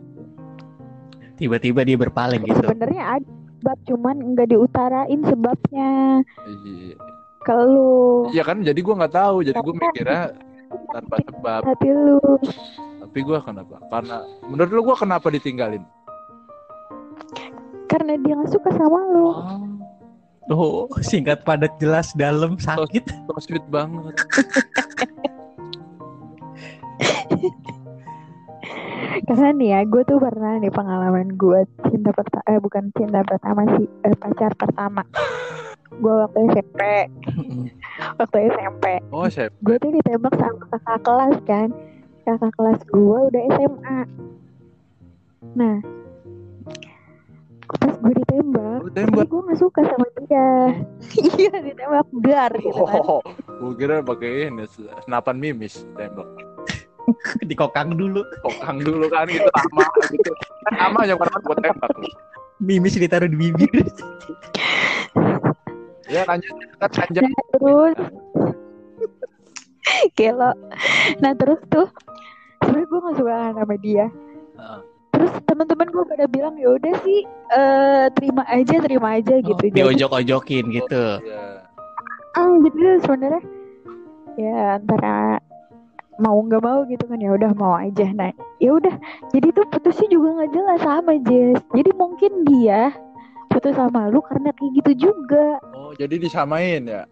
tiba-tiba 1.41 1.81
dia 1.81 1.97
berpaling 1.97 2.45
gitu. 2.45 2.53
sebenarnya 2.61 3.17
ada 3.17 3.25
sebab 3.57 3.77
cuman 3.89 4.15
nggak 4.33 4.47
diutarain 4.53 5.21
sebabnya 5.25 5.89
Iya. 6.45 6.93
Ke 7.41 7.53
lu 7.53 8.29
Iya 8.29 8.43
kan, 8.45 8.61
jadi 8.61 8.79
gua 8.81 8.95
nggak 9.01 9.15
tahu. 9.15 9.37
Jadi 9.43 9.57
gua 9.59 9.73
mikirnya 9.75 10.21
tanpa 10.93 11.15
sebab. 11.25 11.61
hati 11.67 11.89
lu 11.91 12.19
Tapi 13.01 13.19
gua 13.27 13.39
kenapa? 13.43 13.75
Karena 13.91 14.23
menurut 14.47 14.71
lu 14.71 14.81
gua 14.85 14.95
kenapa 14.97 15.27
ditinggalin? 15.33 15.83
karena 17.91 18.15
dia 18.23 18.39
nggak 18.39 18.55
suka 18.55 18.71
sama 18.71 18.99
lu 19.11 19.29
Oh, 20.51 20.89
singkat 20.99 21.47
padat 21.47 21.71
jelas 21.79 22.11
dalam 22.17 22.59
sakit. 22.59 23.07
So 23.29 23.39
sweet 23.39 23.63
banget. 23.71 24.19
karena 29.31 29.47
nih 29.55 29.69
ya 29.71 29.79
gue 29.87 30.03
tuh 30.03 30.19
pernah 30.19 30.59
nih 30.59 30.73
pengalaman 30.73 31.39
gue 31.39 31.63
cinta 31.87 32.11
pertama 32.11 32.43
eh 32.51 32.59
bukan 32.59 32.91
cinta 32.99 33.23
pertama 33.23 33.63
sih 33.79 33.87
eh, 34.03 34.15
pacar 34.17 34.51
pertama 34.59 35.07
gue 35.91 36.13
waktu 36.23 36.37
SMP 36.55 36.81
waktu 38.19 38.37
SMP 38.55 38.85
Oh, 39.11 39.27
saya 39.27 39.51
gue 39.61 39.75
tuh 39.75 39.91
ditembak 39.91 40.33
sama 40.39 40.63
kakak 40.71 40.99
kelas 41.03 41.37
kan 41.43 41.67
kakak 42.23 42.51
kelas 42.55 42.79
gue 42.87 43.19
udah 43.27 43.41
SMA 43.59 43.99
nah 45.57 45.77
pas 47.71 47.95
gue 47.97 48.13
ditembak 48.23 48.79
lu 48.83 48.91
tembak. 48.91 49.25
gue 49.31 49.41
gak 49.47 49.59
suka 49.59 49.81
sama 49.87 50.05
dia 50.27 50.49
iya 51.39 51.55
ditembak 51.59 52.07
dar 52.23 52.51
gitu 52.55 52.83
kan 52.87 53.01
Oh, 53.03 53.21
gua 53.59 53.71
kira 53.75 53.95
pakai 54.03 54.49
ini 54.49 54.65
senapan 55.05 55.35
mimis 55.37 55.85
tembak. 55.95 56.27
Dikokang 57.49 57.97
dulu. 57.97 58.21
Kokang 58.41 58.81
dulu 58.81 59.05
kan 59.09 59.25
gitu 59.29 59.45
lama 59.45 59.85
gitu. 60.09 60.31
Kan 60.69 60.73
lama 60.77 60.99
yang 61.05 61.17
pernah 61.17 61.39
buat 61.45 61.59
tembak. 61.61 61.91
Mimis 62.61 62.97
ditaruh 62.97 63.29
di 63.29 63.37
bibir. 63.37 63.85
Ya 66.11 66.27
lanjut. 66.27 66.53
Kan 66.77 66.91
panjang. 66.91 67.23
Nah, 67.23 67.43
terus. 67.55 67.97
Gelo. 70.19 70.51
Nah 71.23 71.31
terus 71.39 71.59
tuh 71.71 71.87
Sebenernya 72.61 72.87
gue 72.87 72.99
gak 73.01 73.15
suka 73.17 73.33
kan 73.33 73.53
sama 73.57 73.75
dia. 73.81 74.05
Heeh. 74.59 74.79
Terus 75.11 75.31
teman-teman 75.43 75.87
gue 75.91 76.03
pada 76.07 76.25
bilang 76.29 76.55
ya 76.55 76.69
udah 76.77 76.93
sih 77.03 77.19
eh 77.51 78.05
Terima 78.13 78.43
aja 78.47 78.75
terima 78.83 79.07
aja 79.17 79.35
gitu. 79.41 79.63
Jadi 79.71 79.75
Diojok-ojokin 79.75 80.65
gitu. 80.71 81.03
Ya. 81.25 81.65
ah, 82.37 82.53
Jadi 82.59 82.79
sebenarnya 83.01 83.43
Ya 84.39 84.79
antara 84.79 85.41
mau 86.21 86.37
nggak 86.37 86.61
mau 86.61 86.85
gitu 86.85 87.03
kan 87.09 87.17
ya 87.17 87.33
udah 87.33 87.51
mau 87.57 87.75
aja. 87.75 88.05
Nah 88.13 88.31
ya 88.61 88.77
udah. 88.77 88.95
Jadi 89.33 89.47
tuh 89.57 89.65
putusnya 89.67 90.07
juga 90.07 90.37
nggak 90.37 90.51
jelas 90.53 90.79
sama 90.85 91.17
Jess. 91.25 91.59
Jadi 91.73 91.91
mungkin 91.97 92.31
dia 92.45 92.93
putus 93.51 93.75
sama 93.75 94.07
lu 94.07 94.23
karena 94.23 94.49
kayak 94.51 94.71
gitu 94.79 94.91
juga 95.09 95.59
Oh, 95.71 95.91
jadi 95.93 96.15
disamain 96.15 96.81
ya. 96.83 97.03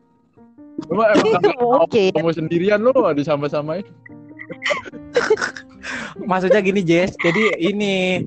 Cuma 0.87 1.11
emang 1.11 1.43
Mungkin. 1.83 2.11
kamu 2.15 2.31
sendirian 2.31 2.79
lu 2.79 2.91
disama-samain. 3.13 3.83
Maksudnya 6.21 6.59
gini 6.59 6.81
Jess, 6.81 7.15
jadi 7.17 7.55
ini 7.57 8.23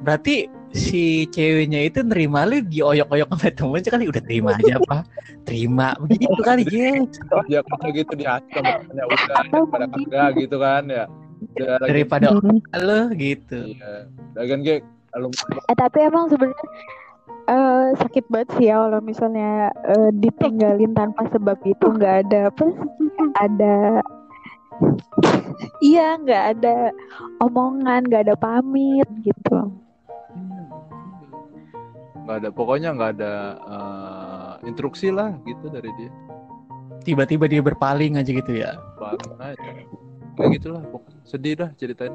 berarti 0.00 0.46
si 0.70 1.24
ceweknya 1.26 1.88
itu 1.88 2.04
nerima 2.04 2.44
lu 2.44 2.60
dioyok-oyok 2.60 3.28
sama 3.32 3.48
temennya 3.50 3.90
kali 3.90 4.04
udah 4.06 4.22
terima 4.22 4.50
aja 4.54 4.76
apa 4.82 4.98
terima 5.42 5.96
begitu 5.98 6.36
kali 6.44 6.62
Jess 6.62 7.16
Dia 7.48 7.64
kerja 7.64 7.88
gitu 7.94 8.12
di 8.12 8.24
hati 8.28 8.50
sama 8.52 8.84
temennya 8.84 9.04
udah 9.08 9.64
pada 9.66 9.86
kagak 9.88 10.28
gitu 10.38 10.56
kan 10.58 10.82
ya. 10.86 11.04
Udah 11.56 11.76
daripada 11.82 12.26
Hmm. 12.32 12.60
lo 12.76 13.00
gitu 13.12 13.72
Iya. 13.72 14.08
Lagian 14.36 14.60
kayak 14.62 14.82
kalau 15.10 15.28
Eh, 15.64 15.76
tapi 15.76 15.98
emang 16.02 16.28
sebenarnya 16.28 16.66
eh, 17.46 17.84
sakit 17.96 18.24
banget 18.26 18.48
sih 18.56 18.66
ya 18.68 18.82
kalau 18.82 19.00
misalnya 19.00 19.50
eh, 19.86 20.10
ditinggalin 20.14 20.92
tanpa 20.92 21.26
sebab 21.30 21.58
itu 21.62 21.86
nggak 21.86 22.26
ada 22.26 22.40
apa 22.50 22.64
ada 23.40 23.76
iya 25.84 26.20
nggak 26.20 26.44
ada 26.58 26.90
omongan 27.40 28.04
nggak 28.06 28.28
ada 28.28 28.36
pamit 28.36 29.08
gitu 29.22 29.70
nggak 32.26 32.36
ada 32.42 32.48
pokoknya 32.50 32.90
nggak 32.92 33.10
ada 33.18 33.32
eh, 33.62 34.52
instruksi 34.66 35.14
lah 35.14 35.30
gitu 35.46 35.70
dari 35.70 35.90
dia. 35.94 36.10
tiba-tiba 37.06 37.46
dia 37.46 37.62
berpaling 37.62 38.18
aja 38.18 38.30
gitu 38.34 38.50
ya 38.50 38.74
Paling 38.98 39.38
aja. 39.38 39.70
Kayak 40.34 40.50
gitulah 40.58 40.82
pokoknya. 40.90 41.20
Sedih 41.22 41.54
dah 41.54 41.70
ceritain. 41.78 42.12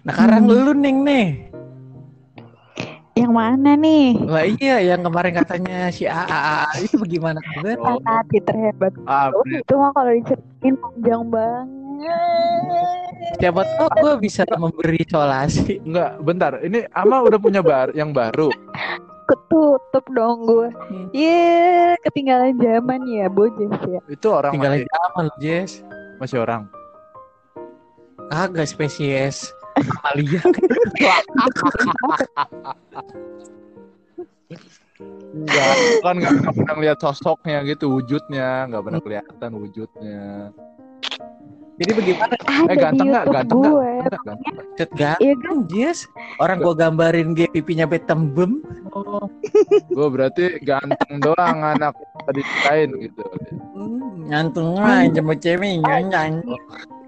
nah 0.00 0.16
sekarang 0.16 0.48
Hmm. 0.48 0.64
lu 0.64 0.72
neng 0.72 1.04
nih 1.04 1.52
yang 3.20 3.32
mana 3.32 3.72
nih? 3.74 4.16
Lah 4.18 4.44
iya 4.44 4.76
yang 4.82 5.00
kemarin 5.00 5.32
katanya 5.34 5.88
si 5.88 6.04
AA 6.04 6.64
itu 6.80 6.96
bagaimana 6.96 7.38
kabar 7.38 7.76
Oh, 7.76 7.96
kata 7.96 8.10
hati 8.16 8.38
terhebat. 8.40 8.92
Ah, 9.04 9.28
Oh, 9.28 9.44
itu 9.44 9.72
mah 9.72 9.92
kalau 9.92 10.10
diceritain 10.10 10.74
panjang 10.74 11.22
banget. 11.26 11.68
Siapa 13.36 13.60
tahu 13.62 13.88
gue 13.94 14.14
bisa 14.20 14.42
memberi 14.50 15.04
solasi 15.04 15.78
enggak, 15.80 16.16
bentar. 16.18 16.52
Ini 16.58 16.88
Ama 16.90 17.20
udah 17.22 17.36
punya 17.36 17.60
bar 17.60 17.92
yang 17.92 18.10
baru. 18.10 18.48
ketutup 19.24 20.02
dong 20.10 20.42
gue 20.42 20.68
Hmm. 20.90 21.06
Iya, 21.12 21.94
ketinggalan 22.02 22.50
zaman 22.56 23.00
ya, 23.06 23.30
bojes 23.30 23.70
ya. 23.84 24.02
Itu 24.04 24.26
orang 24.28 24.50
tinggal 24.50 24.74
masih, 24.74 24.86
zaman 24.88 25.26
Jess. 25.38 25.72
masih 26.18 26.38
orang. 26.40 26.62
kagak 28.28 28.66
spesies 28.66 29.50
Amalia 29.78 30.40
Enggak, 35.30 35.74
kan 36.04 36.14
nggak 36.20 36.32
nggak 36.42 36.54
pernah 36.58 36.76
lihat 36.82 36.98
sosoknya 37.00 37.64
gitu, 37.64 37.88
wujudnya, 37.88 38.68
nggak 38.68 38.82
pernah 38.84 39.00
kelihatan 39.00 39.50
wujudnya. 39.56 40.52
Jadi 41.80 41.90
bagaimana? 41.96 42.34
Eh 42.36 42.60
ada 42.68 42.68
di 42.68 42.76
ganteng 42.76 43.06
nggak? 43.08 43.24
Ganteng 43.32 43.58
nggak? 43.64 43.72
Ganteng, 43.80 44.22
ganteng. 44.28 44.54
Cet 44.76 44.90
Iya 44.92 45.00
kan? 45.00 45.16
ganteng, 45.16 45.58
Jess. 45.72 45.98
Orang 46.36 46.60
gua 46.60 46.74
gambarin 46.76 47.32
dia 47.32 47.48
pipinya 47.48 47.88
betembem. 47.88 48.60
Oh, 48.92 49.24
gue 49.88 50.08
berarti 50.12 50.60
ganteng 50.60 51.24
doang 51.24 51.58
anak 51.64 51.96
tadi 52.28 52.42
lain 52.68 52.88
gitu. 53.00 53.24
Hmm, 53.72 54.28
ngantung 54.28 54.76
aja 54.76 55.24
sama 55.24 55.34
cewek 55.40 55.80
nyanyi. 55.80 56.52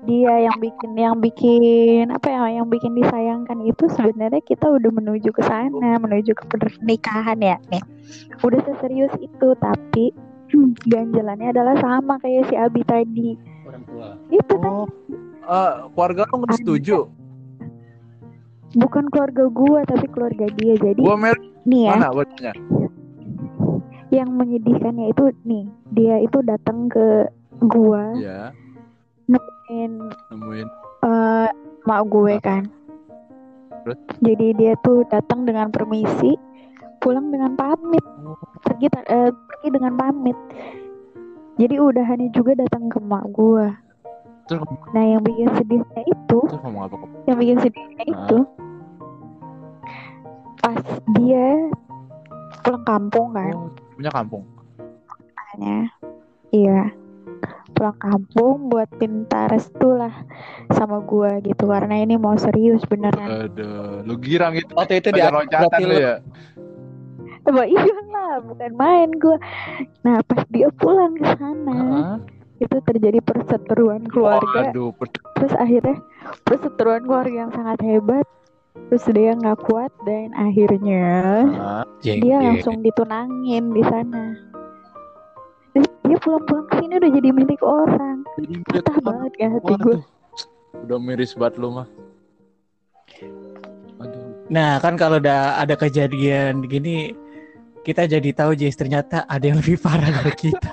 Dia 0.03 0.35
yang 0.43 0.59
bikin 0.59 0.91
yang 0.93 1.17
bikin 1.17 2.07
apa 2.09 2.27
ya 2.27 2.59
yang 2.59 2.67
bikin 2.67 2.91
disayangkan 2.93 3.63
itu 3.63 3.87
sebenarnya 3.89 4.43
kita 4.43 4.67
udah 4.67 4.91
menuju 4.91 5.31
ke 5.31 5.43
sana 5.43 5.95
menuju 5.97 6.33
ke 6.33 6.45
pernikahan 6.49 7.39
ya 7.39 7.57
nih 7.69 7.83
udah 8.41 8.61
seserius 8.63 9.15
itu 9.17 9.49
tapi 9.57 10.11
ganjalannya 10.91 11.51
adalah 11.51 11.79
sama 11.79 12.19
kayak 12.19 12.47
si 12.47 12.55
Abi 12.55 12.83
tadi 12.83 13.39
Orang 13.63 13.83
tua. 13.87 14.19
itu 14.29 14.55
kan 14.55 14.71
Oh, 14.73 14.87
eh, 15.45 15.73
keluarga 15.89 16.23
lo 16.25 16.35
nggak 16.41 16.59
setuju? 16.59 16.99
bukan 18.73 19.05
keluarga 19.07 19.45
gua 19.49 19.81
tapi 19.85 20.07
keluarga 20.09 20.47
dia 20.53 20.75
jadi 20.77 20.99
Gue 20.99 21.15
mer 21.15 21.37
nih 21.63 21.83
ya 21.85 21.93
mana? 21.95 22.09
Gue 22.11 22.25
tanya. 22.33 22.53
yang 24.11 24.29
menyedihkannya 24.31 25.09
itu 25.09 25.25
nih 25.43 25.65
dia 25.91 26.17
itu 26.19 26.39
datang 26.43 26.89
ke 26.89 27.29
gua 27.63 28.13
Iya, 28.13 28.51
nemuin 29.73 29.93
nemuin. 30.29 30.69
eh 31.03 31.49
mak 31.83 32.01
gue 32.07 32.35
kan. 32.39 32.63
Terus? 33.83 33.99
Jadi 34.21 34.47
dia 34.55 34.73
tuh 34.79 35.03
datang 35.09 35.43
dengan 35.43 35.73
permisi, 35.73 36.37
pulang 37.01 37.33
dengan 37.33 37.57
pamit. 37.57 38.05
Pergi 38.63 38.87
eh, 39.09 39.33
pergi 39.33 39.69
dengan 39.73 39.97
pamit. 39.97 40.37
Jadi 41.57 41.75
udahannya 41.77 42.31
juga 42.31 42.55
datang 42.57 42.87
ke 42.87 43.01
mak 43.01 43.27
gue. 43.33 43.67
Terus, 44.45 44.63
Nah 44.91 45.05
yang 45.09 45.23
bikin 45.23 45.49
sedihnya 45.53 46.03
itu, 46.05 46.39
terus 46.43 46.61
apa? 46.61 47.07
yang 47.25 47.37
bikin 47.39 47.59
sedihnya 47.59 48.05
itu, 48.05 48.39
pas 50.59 50.83
dia 51.17 51.47
pulang 52.61 52.85
kampung 52.85 53.29
kan, 53.33 53.55
Oh, 53.55 53.71
punya 53.95 54.11
kampung. 54.11 54.43
makanya, 55.33 55.79
iya 56.51 56.91
pulang 57.73 57.99
kampung 57.99 58.71
buat 58.71 58.87
pinta 58.97 59.49
restu 59.51 59.97
lah 59.97 60.13
sama 60.77 61.03
gua 61.03 61.43
gitu 61.43 61.67
karena 61.71 62.03
ini 62.03 62.15
mau 62.15 62.37
serius 62.37 62.85
beneran 62.87 63.49
Aduh, 63.51 64.07
lu 64.07 64.15
girang 64.21 64.55
itu. 64.55 64.71
Waktu 64.75 65.03
itu 65.03 65.09
di 65.11 65.21
Banyak 65.21 65.35
loncatan 65.35 65.81
lu 65.83 65.95
ya. 65.99 66.15
Wah 67.43 67.67
iya 67.67 67.99
lah, 68.15 68.39
bukan 68.39 68.73
main 68.79 69.11
gue. 69.19 69.35
Nah 70.07 70.23
pas 70.23 70.47
dia 70.55 70.71
pulang 70.79 71.19
ke 71.19 71.27
sana, 71.35 71.75
Heeh. 71.75 72.17
itu 72.63 72.77
terjadi 72.87 73.19
perseteruan 73.19 74.07
keluarga. 74.07 74.71
Waduh, 74.71 74.95
ped- 74.95 75.19
Terus 75.43 75.55
akhirnya 75.59 75.99
perseteruan 76.47 77.03
keluarga 77.03 77.37
yang 77.49 77.53
sangat 77.53 77.83
hebat. 77.83 78.27
Terus 78.89 79.05
dia 79.11 79.35
nggak 79.35 79.59
kuat 79.67 79.91
dan 80.07 80.31
akhirnya 80.39 81.05
Heeh. 81.51 82.17
dia 82.23 82.37
langsung 82.41 82.79
ditunangin 82.81 83.75
di 83.75 83.83
sana. 83.91 84.39
Dia 86.13 86.21
pulang-pulang 86.21 86.69
ke 86.69 86.75
sini 86.77 86.95
udah 87.01 87.09
jadi 87.17 87.29
milik 87.33 87.61
orang. 87.65 88.21
Jadi 88.37 88.55
Patah 88.69 89.01
banget 89.01 89.33
ya 89.41 89.49
hati 89.49 89.73
gue. 89.81 89.99
Udah 90.85 90.99
miris 91.01 91.33
banget 91.33 91.57
lu 91.57 91.73
mah. 91.73 91.89
Aduh. 93.97 94.45
Nah 94.53 94.77
kan 94.85 95.01
kalau 95.01 95.17
udah 95.17 95.57
ada 95.57 95.73
kejadian 95.73 96.69
gini 96.69 97.17
kita 97.81 98.05
jadi 98.05 98.29
tahu 98.37 98.53
Jess 98.61 98.77
ternyata 98.77 99.25
ada 99.25 99.41
yang 99.41 99.57
lebih 99.65 99.81
parah 99.81 100.13
dari 100.13 100.37
kita. 100.53 100.69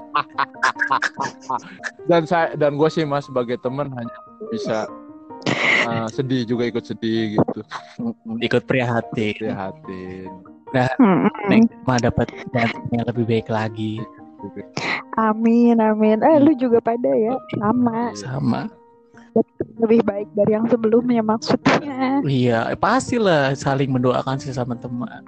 Dan 2.03 2.27
saya 2.27 2.59
dan 2.59 2.75
gue 2.75 2.89
sih 2.91 3.07
mas 3.07 3.23
sebagai 3.31 3.55
teman 3.63 3.87
hanya 3.95 4.17
bisa 4.51 4.91
uh, 5.87 6.11
sedih 6.11 6.43
juga 6.43 6.67
ikut 6.67 6.83
sedih 6.83 7.39
gitu. 7.39 7.63
Ikut 8.43 8.67
prihatin. 8.67 9.39
Prihatin. 9.39 10.27
Mm-mm. 10.99 11.31
Neng 11.47 11.63
mah 11.87 11.95
dapat 11.95 12.27
yang 12.91 13.07
lebih 13.07 13.23
baik 13.23 13.47
lagi. 13.47 14.03
Amin 15.17 15.77
amin. 15.79 16.23
Eh 16.23 16.37
lu 16.39 16.55
juga 16.55 16.79
pada 16.79 17.11
ya 17.11 17.35
sama 17.59 18.11
Sama. 18.15 18.61
lebih 19.79 20.01
baik 20.03 20.27
dari 20.33 20.57
yang 20.57 20.65
sebelumnya 20.67 21.21
maksudnya. 21.21 22.19
Iya, 22.25 22.73
pastilah 22.75 23.53
saling 23.53 23.93
mendoakan 23.93 24.41
sesama 24.41 24.73
teman. 24.75 25.21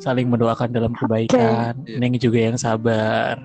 Saling 0.00 0.30
mendoakan 0.30 0.70
dalam 0.72 0.94
kebaikan. 0.96 1.76
Oke. 1.76 1.98
Neng 1.98 2.16
juga 2.16 2.38
yang 2.40 2.56
sabar. 2.56 3.36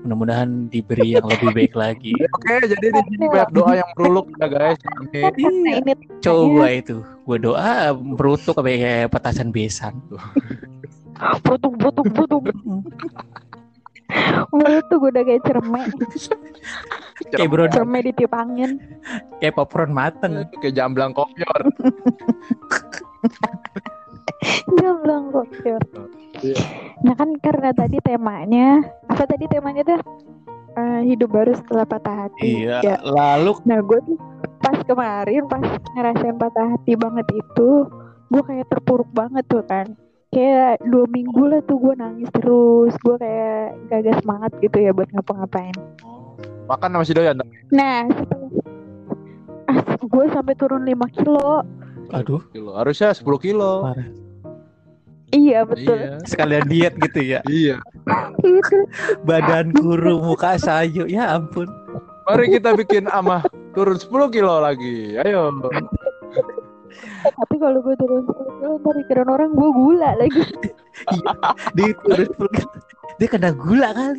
Mudah-mudahan 0.00 0.72
diberi 0.72 1.12
yang 1.12 1.28
lebih 1.28 1.52
baik 1.52 1.74
lagi. 1.76 2.16
Oke, 2.16 2.72
jadi 2.72 2.86
di 2.88 3.02
sini 3.12 3.26
banyak 3.28 3.50
doa 3.52 3.72
yang 3.76 3.90
meruluk 3.98 4.32
ya 4.40 4.48
guys. 4.48 4.80
Amin. 4.96 5.28
Nah, 5.60 5.74
ini 5.76 5.92
Coba 6.24 6.66
itu, 6.72 7.04
gue 7.04 7.38
doa 7.42 7.92
berutuk 7.92 8.56
kayak 8.56 9.12
petasan 9.12 9.52
besan. 9.52 10.00
putung 11.44 11.76
putung 11.76 12.08
putung 12.16 12.42
mulut 14.52 14.84
tuh 14.90 14.98
gue 14.98 15.10
udah 15.14 15.24
kayak 15.24 15.42
cermek 15.46 15.86
Kayak 17.36 17.48
bro, 17.52 17.68
cermek 17.68 18.00
ditiup 18.10 18.32
angin 18.32 18.80
kayak 19.44 19.52
popcorn 19.52 19.92
mateng. 19.92 20.48
Kayak 20.64 20.72
jamblang 20.72 21.12
kopior. 21.12 21.68
jamblang 24.80 25.28
kok 25.28 25.44
Iya. 26.40 26.56
nah 27.04 27.12
kan 27.12 27.36
karena 27.44 27.76
tadi 27.76 28.00
temanya 28.00 28.80
apa 29.12 29.28
tadi 29.28 29.44
temanya 29.50 29.84
tuh 29.84 30.00
Eh, 30.70 31.02
hidup 31.02 31.34
baru 31.34 31.50
setelah 31.58 31.82
patah 31.82 32.14
hati 32.26 32.62
Iya. 32.62 32.78
Ya. 32.86 32.96
Lalu 33.02 33.58
nah 33.66 33.82
gue 33.82 33.98
tuh 34.06 34.16
pas 34.62 34.78
kemarin 34.86 35.42
pas 35.50 35.58
ngerasain 35.98 36.38
patah 36.38 36.78
hati 36.78 36.94
banget 36.94 37.26
itu 37.34 37.70
gue 38.30 38.42
kayak 38.46 38.70
terpuruk 38.70 39.10
banget 39.10 39.42
tuh 39.50 39.66
kan 39.66 39.98
kayak 40.30 40.78
dua 40.86 41.10
minggu 41.10 41.42
lah 41.50 41.60
tuh 41.66 41.78
gue 41.82 41.94
nangis 41.98 42.30
terus 42.38 42.94
gue 43.02 43.16
kayak 43.18 43.74
gak 43.90 43.98
ada 44.06 44.12
semangat 44.22 44.50
gitu 44.62 44.78
ya 44.78 44.94
buat 44.94 45.10
ngapa-ngapain 45.10 45.74
Makan 46.70 46.94
sama 46.94 47.02
si 47.02 47.10
doyan. 47.18 47.34
Nah, 47.74 48.06
setelah 48.14 48.46
ah, 49.74 49.82
gue 49.98 50.24
sampai 50.30 50.54
turun 50.54 50.86
5 50.86 51.02
kilo. 51.18 51.66
aduh, 52.14 52.38
Kilo. 52.54 52.78
Harusnya 52.78 53.10
10 53.10 53.26
kilo. 53.42 53.90
parah. 53.90 54.06
Iya 55.34 55.66
betul. 55.66 55.98
Iya. 55.98 56.22
Sekalian 56.26 56.66
diet 56.70 56.94
gitu 56.94 57.20
ya. 57.26 57.42
Iya. 57.50 57.82
Badan 59.26 59.74
kuru, 59.74 60.22
muka 60.22 60.58
sayu. 60.62 61.10
Ya 61.10 61.34
ampun. 61.38 61.66
Mari 62.30 62.54
kita 62.54 62.74
bikin 62.78 63.10
amah 63.10 63.42
turun 63.74 63.98
10 63.98 64.30
kilo 64.30 64.62
lagi. 64.62 65.18
Ayo. 65.26 65.50
Eh, 67.24 67.32
Tapi 67.32 67.54
kalau 67.56 67.78
gue 67.80 67.94
turun 67.96 68.26
10 68.26 68.58
kilo, 68.60 68.74
ntar 68.82 68.94
pikiran 69.04 69.28
orang 69.30 69.50
gue 69.54 69.70
gula 69.70 70.10
lagi. 70.18 70.42
Dia 71.78 71.90
terus 72.02 72.28
dia 73.20 73.28
kena 73.28 73.52
gula 73.52 73.92
kan? 73.92 74.16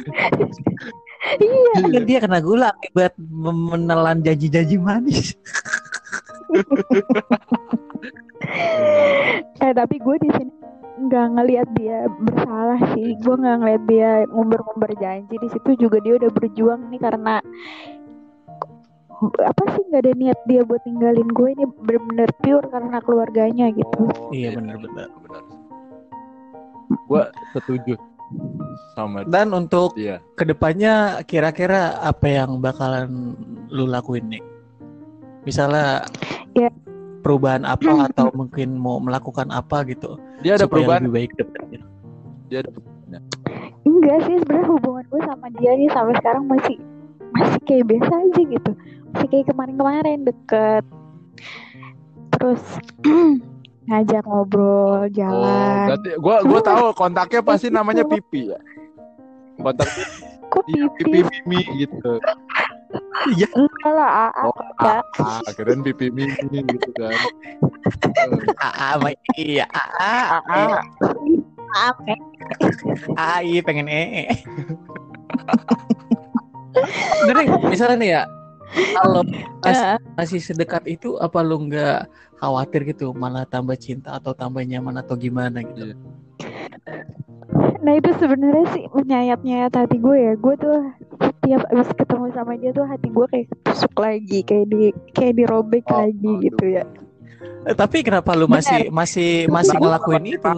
iya. 1.42 1.74
Kan 1.90 2.06
dia 2.06 2.20
kena 2.22 2.38
gula 2.38 2.70
akibat 2.74 3.14
menelan 3.18 4.22
janji-janji 4.22 4.78
manis. 4.78 5.34
Eh 9.62 9.72
tapi 9.78 9.96
gue 10.02 10.18
di 10.20 10.30
sini 10.34 10.52
nggak 11.02 11.28
ngelihat 11.38 11.70
dia 11.78 12.06
bersalah 12.10 12.82
sih. 12.94 13.16
Gue 13.22 13.36
nggak 13.38 13.58
ngelihat 13.62 13.84
dia 13.90 14.10
ngumbar-ngumbar 14.30 14.92
janji. 15.02 15.36
Di 15.38 15.50
situ 15.50 15.88
juga 15.88 15.98
dia 16.04 16.18
udah 16.22 16.30
berjuang 16.34 16.90
nih 16.94 17.02
karena 17.02 17.40
apa 19.22 19.64
sih 19.72 19.82
nggak 19.86 20.02
ada 20.02 20.14
niat 20.16 20.40
dia 20.46 20.62
buat 20.62 20.82
tinggalin 20.82 21.30
gue 21.30 21.50
ini 21.52 21.66
bener-bener 21.80 22.30
pure 22.40 22.66
karena 22.68 22.98
keluarganya 23.00 23.70
gitu. 23.70 24.10
Oh, 24.10 24.34
Iya, 24.34 24.56
benar-benar. 24.56 25.08
benar. 25.16 25.44
Gua 27.06 27.24
setuju 27.52 27.96
sama 28.94 29.24
Dan 29.24 29.52
untuk 29.52 29.94
dia. 29.94 30.20
ke 30.34 30.44
depannya 30.44 31.22
kira-kira 31.24 32.00
apa 32.00 32.26
yang 32.26 32.58
bakalan 32.58 33.36
lu 33.68 33.86
lakuin 33.86 34.26
nih? 34.28 34.44
Misalnya 35.44 36.04
Ya. 36.52 36.68
perubahan 37.22 37.64
apa 37.64 37.80
atau 38.10 38.34
mungkin 38.34 38.76
mau 38.76 38.98
melakukan 38.98 39.48
apa 39.50 39.86
gitu 39.86 40.18
Dia 40.42 40.56
ada 40.56 40.66
supaya 40.66 40.82
perubahan. 40.84 41.02
lebih 41.06 41.14
baik 41.14 41.32
depannya. 41.38 41.82
Dia 42.48 42.60
ada 42.62 42.72
Enggak 43.82 44.18
sih 44.24 44.36
sebenarnya 44.40 44.68
hubungan 44.72 45.04
gue 45.06 45.22
sama 45.26 45.48
dia 45.58 45.72
nih 45.74 45.90
sampai 45.92 46.16
sekarang 46.18 46.44
masih 46.48 46.78
masih 47.32 47.62
kayak 47.63 47.86
biasa 47.88 48.12
aja 48.13 48.41
gitu. 48.44 48.72
Masih 49.12 49.28
kayak 49.28 49.46
kemarin-kemarin 49.48 50.20
deket. 50.24 50.84
Terus 52.32 52.63
ngajak 53.88 54.24
ngobrol, 54.24 55.04
Oh, 55.04 55.10
jalan. 55.10 55.86
berarti 55.89 56.10
gua 56.15 56.36
gua 56.46 56.60
tahu 56.62 56.84
kontaknya 56.94 57.41
pasti 57.41 57.67
namanya 57.74 58.06
Pipi 58.06 58.52
ya. 58.52 58.60
Kontak 59.58 59.89
Kok 60.52 60.63
Pipi 60.67 60.88
pipis? 61.00 61.28
Mimi 61.48 61.60
gitu. 61.80 62.20
Enggak 63.56 63.91
lah, 63.96 64.10
AA 64.28 64.44
Oh. 64.44 64.56
Ah, 65.17 65.39
keren 65.56 65.80
Pipi 65.80 66.12
Mimi 66.12 66.36
gitu 66.67 66.91
kan. 66.94 67.15
AA 68.67 69.15
iya 69.38 69.65
AA 69.72 70.12
Ah, 70.44 70.44
AA. 70.44 72.15
AA 73.15 73.36
iya 73.44 73.60
pengen 73.63 73.88
ee. 73.88 74.28
Bener 77.22 77.36
nih, 77.38 77.50
misalnya 77.68 77.98
nih 77.98 78.10
ya 78.12 78.24
kalau 78.96 79.22
pas 79.64 79.78
Eh, 79.78 79.98
masih 80.16 80.40
sedekat 80.40 80.88
itu 80.88 81.20
apa 81.20 81.44
lu 81.44 81.68
nggak 81.68 82.08
khawatir 82.40 82.88
gitu 82.88 83.12
malah 83.12 83.44
tambah 83.44 83.76
cinta 83.76 84.16
atau 84.16 84.32
tambah 84.32 84.64
nyaman 84.64 85.00
atau 85.00 85.16
gimana 85.16 85.60
gitu 85.62 85.92
Iya. 85.92 85.96
Nah 87.82 87.98
itu 87.98 88.14
sebenarnya 88.16 88.66
sih 88.72 88.86
menyayat-nyayat 88.94 89.74
hati 89.74 89.98
gue 89.98 90.14
ya. 90.14 90.34
Gue 90.38 90.54
tuh 90.56 90.78
setiap 91.18 91.66
abis 91.74 91.90
ketemu 91.98 92.26
sama 92.32 92.54
dia 92.54 92.72
tuh 92.72 92.86
hati 92.86 93.10
gue 93.10 93.26
kayak 93.28 93.48
ketusuk 93.50 93.94
lagi, 93.98 94.40
kayak 94.46 94.66
di 94.70 94.82
kayak 95.12 95.34
dirobek 95.36 95.84
Oh, 95.90 95.98
lagi 95.98 96.22
aduh. 96.22 96.38
gitu 96.46 96.66
ya. 96.70 96.84
Eh, 97.66 97.74
tapi 97.74 98.06
kenapa 98.06 98.38
lu 98.38 98.46
masih 98.46 98.90
masih 98.90 99.50
masih 99.50 99.78
ngelakuin 99.78 100.26
itu 100.30 100.54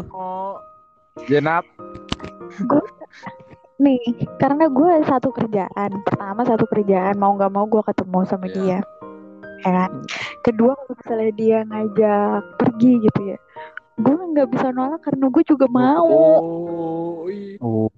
Jenap 1.25 1.63
Gue 2.63 2.83
nih 3.83 3.99
karena 4.39 4.71
gue 4.71 4.91
satu 5.03 5.29
kerjaan. 5.29 5.91
Pertama 6.01 6.41
satu 6.41 6.63
kerjaan 6.65 7.19
mau 7.19 7.35
nggak 7.35 7.51
mau 7.51 7.67
gue 7.67 7.83
ketemu 7.83 8.19
sama 8.23 8.47
Iya. 8.47 8.55
dia. 8.55 8.77
Ya 9.63 9.69
kan? 9.69 9.91
Kedua 10.41 10.71
kalau 10.73 10.95
misalnya 10.95 11.31
dia 11.35 11.57
ngajak 11.67 12.41
pergi 12.57 12.91
gitu 13.03 13.21
ya. 13.27 13.37
Gue 13.99 14.15
nggak 14.15 14.47
bisa 14.49 14.67
nolak 14.71 15.03
karena 15.03 15.27
gue 15.27 15.43
juga 15.43 15.65
mau 15.67 16.07
Oh, 16.07 17.27
iya. 17.27 17.59
oh 17.61 17.91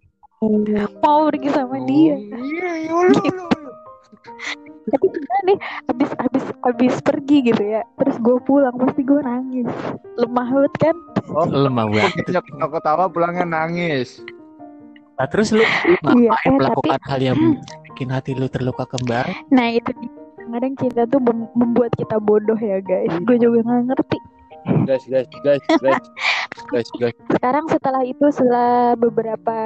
mau 1.00 1.30
pergi 1.30 1.50
sama 1.50 1.78
dia. 1.86 2.17
Iya, 2.17 2.71
iya, 2.82 2.91
lu, 2.91 3.13
lu. 3.13 3.45
tapi 4.86 5.06
gimana 5.10 5.41
nih 5.45 5.58
abis 5.89 6.12
abis 6.17 6.45
abis 6.62 6.95
pergi 7.02 7.38
gitu 7.45 7.62
ya 7.62 7.82
terus 7.98 8.17
gue 8.21 8.38
pulang 8.45 8.74
pasti 8.78 9.02
gue 9.02 9.17
nangis 9.17 9.69
lemah 10.17 10.48
banget 10.50 10.74
kan 10.82 10.95
Oh, 11.26 11.50
lemah 11.50 11.89
banget 11.89 12.21
Punya 12.21 12.69
ketawa 12.69 13.10
pulangnya 13.10 13.50
nangis. 13.50 14.21
Nah, 15.15 15.28
terus 15.32 15.56
lu 15.56 15.63
Iya, 15.63 16.28
ngapain 16.28 16.51
eh, 16.51 16.58
melakukan 16.60 16.99
hal 17.08 17.19
yang 17.23 17.39
bikin 17.91 18.10
hati 18.12 18.36
lu 18.36 18.51
terluka 18.51 18.84
kembali 18.84 19.32
nah 19.47 19.71
itu 19.71 19.91
kadang 20.45 20.75
cinta 20.78 21.04
tuh 21.10 21.19
mem- 21.19 21.51
membuat 21.58 21.91
kita 21.99 22.15
bodoh 22.21 22.56
ya 22.56 22.80
guys. 22.80 23.12
Gue 23.28 23.36
juga 23.36 23.60
nggak 23.65 23.91
ngerti. 23.91 24.19
Guys, 24.88 25.04
guys, 25.10 25.28
guys, 25.43 25.63
guys. 25.82 26.06
Guys, 26.71 26.88
guys. 26.97 27.13
sekarang 27.36 27.67
setelah 27.67 28.01
itu 28.08 28.25
setelah 28.32 28.95
beberapa 28.95 29.58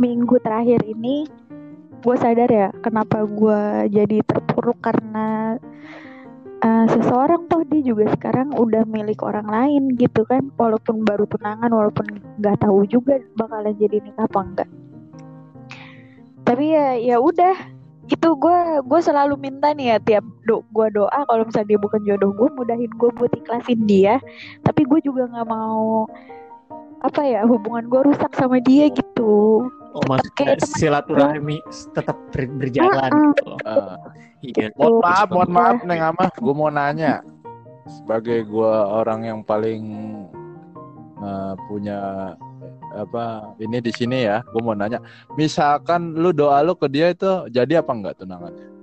minggu 0.00 0.40
terakhir 0.40 0.80
ini 0.88 1.28
gue 2.00 2.16
sadar 2.16 2.48
ya 2.48 2.68
kenapa 2.80 3.28
gue 3.28 3.60
jadi 3.92 4.24
terpuruk 4.24 4.80
karena 4.80 5.60
eh, 6.64 6.86
seseorang 6.90 7.46
toh 7.46 7.62
dia 7.66 7.82
juga 7.82 8.10
sekarang 8.14 8.54
udah 8.54 8.82
milik 8.88 9.22
orang 9.22 9.46
lain 9.46 9.94
gitu 9.98 10.26
kan 10.26 10.50
walaupun 10.58 11.06
baru 11.06 11.26
tunangan 11.30 11.70
walaupun 11.70 12.06
nggak 12.42 12.58
tahu 12.62 12.86
juga 12.88 13.22
bakalan 13.38 13.74
jadi 13.78 14.02
nikah 14.02 14.26
apa 14.26 14.40
enggak. 14.42 14.70
Tapi 16.42 16.64
ya 16.72 16.96
ya 16.96 17.16
udah 17.20 17.54
gitu 18.08 18.40
gue 18.40 18.58
gue 18.88 19.00
selalu 19.04 19.36
minta 19.36 19.68
nih 19.76 19.92
ya 19.92 19.96
tiap 20.00 20.24
do 20.48 20.64
gue 20.72 20.86
doa 20.96 21.20
kalau 21.28 21.44
misalnya 21.44 21.76
dia 21.76 21.80
bukan 21.80 22.00
jodoh 22.08 22.32
gue 22.32 22.48
mudahin 22.56 22.92
gue 22.96 23.10
buat 23.14 23.32
ikhlasin 23.36 23.84
dia. 23.84 24.18
Tapi 24.64 24.82
gue 24.88 25.00
juga 25.04 25.28
nggak 25.28 25.48
mau 25.48 26.08
apa 26.98 27.22
ya 27.22 27.46
hubungan 27.46 27.86
gue 27.86 28.00
rusak 28.10 28.34
sama 28.34 28.58
dia 28.58 28.90
gitu 28.90 29.62
oh 29.98 30.04
maksudnya 30.06 30.34
kayak 30.38 30.58
teman 30.62 30.78
silaturahmi 30.78 31.56
tetap 31.90 32.16
ber- 32.30 32.54
berjalan 32.54 33.10
Mm-mm. 33.10 33.30
gitu 33.34 33.42
loh. 33.50 33.58
Eh, 33.66 33.96
iya 34.54 34.66
mohon 34.78 34.94
maaf, 35.02 35.26
mohon 35.34 35.50
maaf, 35.50 35.78
Neng 35.82 36.00
Amah. 36.00 36.30
Gue 36.38 36.54
mau 36.54 36.70
nanya. 36.70 37.26
Sebagai 37.88 38.46
gue 38.46 38.72
orang 38.86 39.26
yang 39.26 39.40
paling 39.42 39.82
eh, 41.18 41.54
punya 41.66 41.98
apa 42.94 43.54
ini 43.58 43.78
di 43.82 43.92
sini 43.92 44.24
ya, 44.30 44.46
gue 44.46 44.62
mau 44.62 44.78
nanya. 44.78 45.02
Misalkan 45.34 46.14
lu 46.14 46.30
doa 46.30 46.62
lu 46.62 46.78
ke 46.78 46.86
dia 46.86 47.10
itu 47.10 47.50
jadi 47.50 47.82
apa 47.82 47.90
enggak 47.90 48.16
tunangannya? 48.22 48.78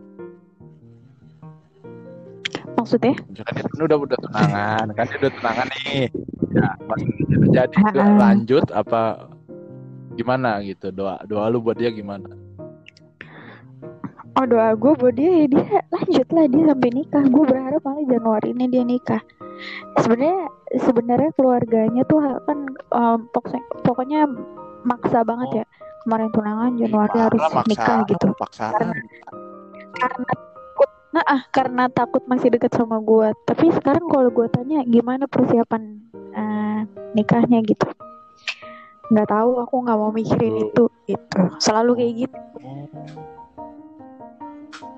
maksudnya 2.76 3.18
Misalkan 3.32 3.54
dia 3.58 3.66
kan 3.66 3.82
udah 3.82 3.98
udah 3.98 4.18
tunangan, 4.22 4.86
kan 4.94 5.06
dia 5.10 5.18
udah 5.26 5.34
tunangan 5.42 5.68
nih. 5.74 6.06
Ya, 6.54 6.70
pas 6.86 7.00
itu 7.02 7.36
jadi 7.50 7.78
itu 7.82 7.98
lanjut 7.98 8.66
apa 8.70 9.02
gimana 10.16 10.64
gitu? 10.64 10.90
Doa 10.90 11.20
doa 11.24 11.46
lu 11.52 11.60
buat 11.60 11.76
dia 11.76 11.92
gimana? 11.92 12.32
oh 14.36 14.44
doa 14.44 14.76
gue 14.76 14.92
buat 15.00 15.16
dia 15.16 15.32
ya 15.32 15.46
dia 15.48 15.80
lanjut 15.96 16.28
lah 16.36 16.46
dia 16.52 16.64
sampai 16.68 16.90
nikah. 16.92 17.24
Gue 17.24 17.44
berharap 17.48 17.82
malah 17.88 18.04
Januari 18.04 18.52
ini 18.52 18.66
dia 18.68 18.84
nikah. 18.84 19.22
Sebenarnya 20.04 20.52
sebenarnya 20.76 21.32
keluarganya 21.40 22.04
tuh 22.04 22.20
kan 22.44 22.60
um, 22.92 23.20
pokoknya, 23.32 23.64
pokoknya 23.88 24.20
maksa 24.84 25.24
banget 25.24 25.64
ya. 25.64 25.66
Kemarin 26.04 26.30
tunangan 26.36 26.72
Januari 26.76 27.18
harus 27.18 27.40
Parah, 27.42 27.56
maksa- 27.56 27.70
nikah 27.72 27.98
gitu. 28.12 28.28
Paksaan. 28.36 28.74
karena 29.96 30.28
takut 30.28 30.90
nah 31.16 31.24
ah 31.24 31.42
karena 31.56 31.84
takut 31.88 32.20
masih 32.28 32.52
deket 32.52 32.76
sama 32.76 33.00
gue 33.00 33.32
tapi 33.48 33.72
sekarang 33.72 34.04
kalau 34.12 34.28
gue 34.28 34.48
tanya 34.52 34.84
gimana 34.84 35.24
persiapan 35.24 36.04
eh, 36.36 36.80
nikahnya 37.16 37.64
gitu 37.64 37.88
nggak 39.08 39.28
tahu 39.28 39.52
aku 39.60 39.76
nggak 39.80 39.98
mau 39.98 40.10
mikirin 40.10 40.52
Hmm. 40.52 40.64
itu 40.66 40.84
gitu 41.06 41.40
selalu 41.60 41.92
kayak 41.96 42.14
gitu 42.22 42.40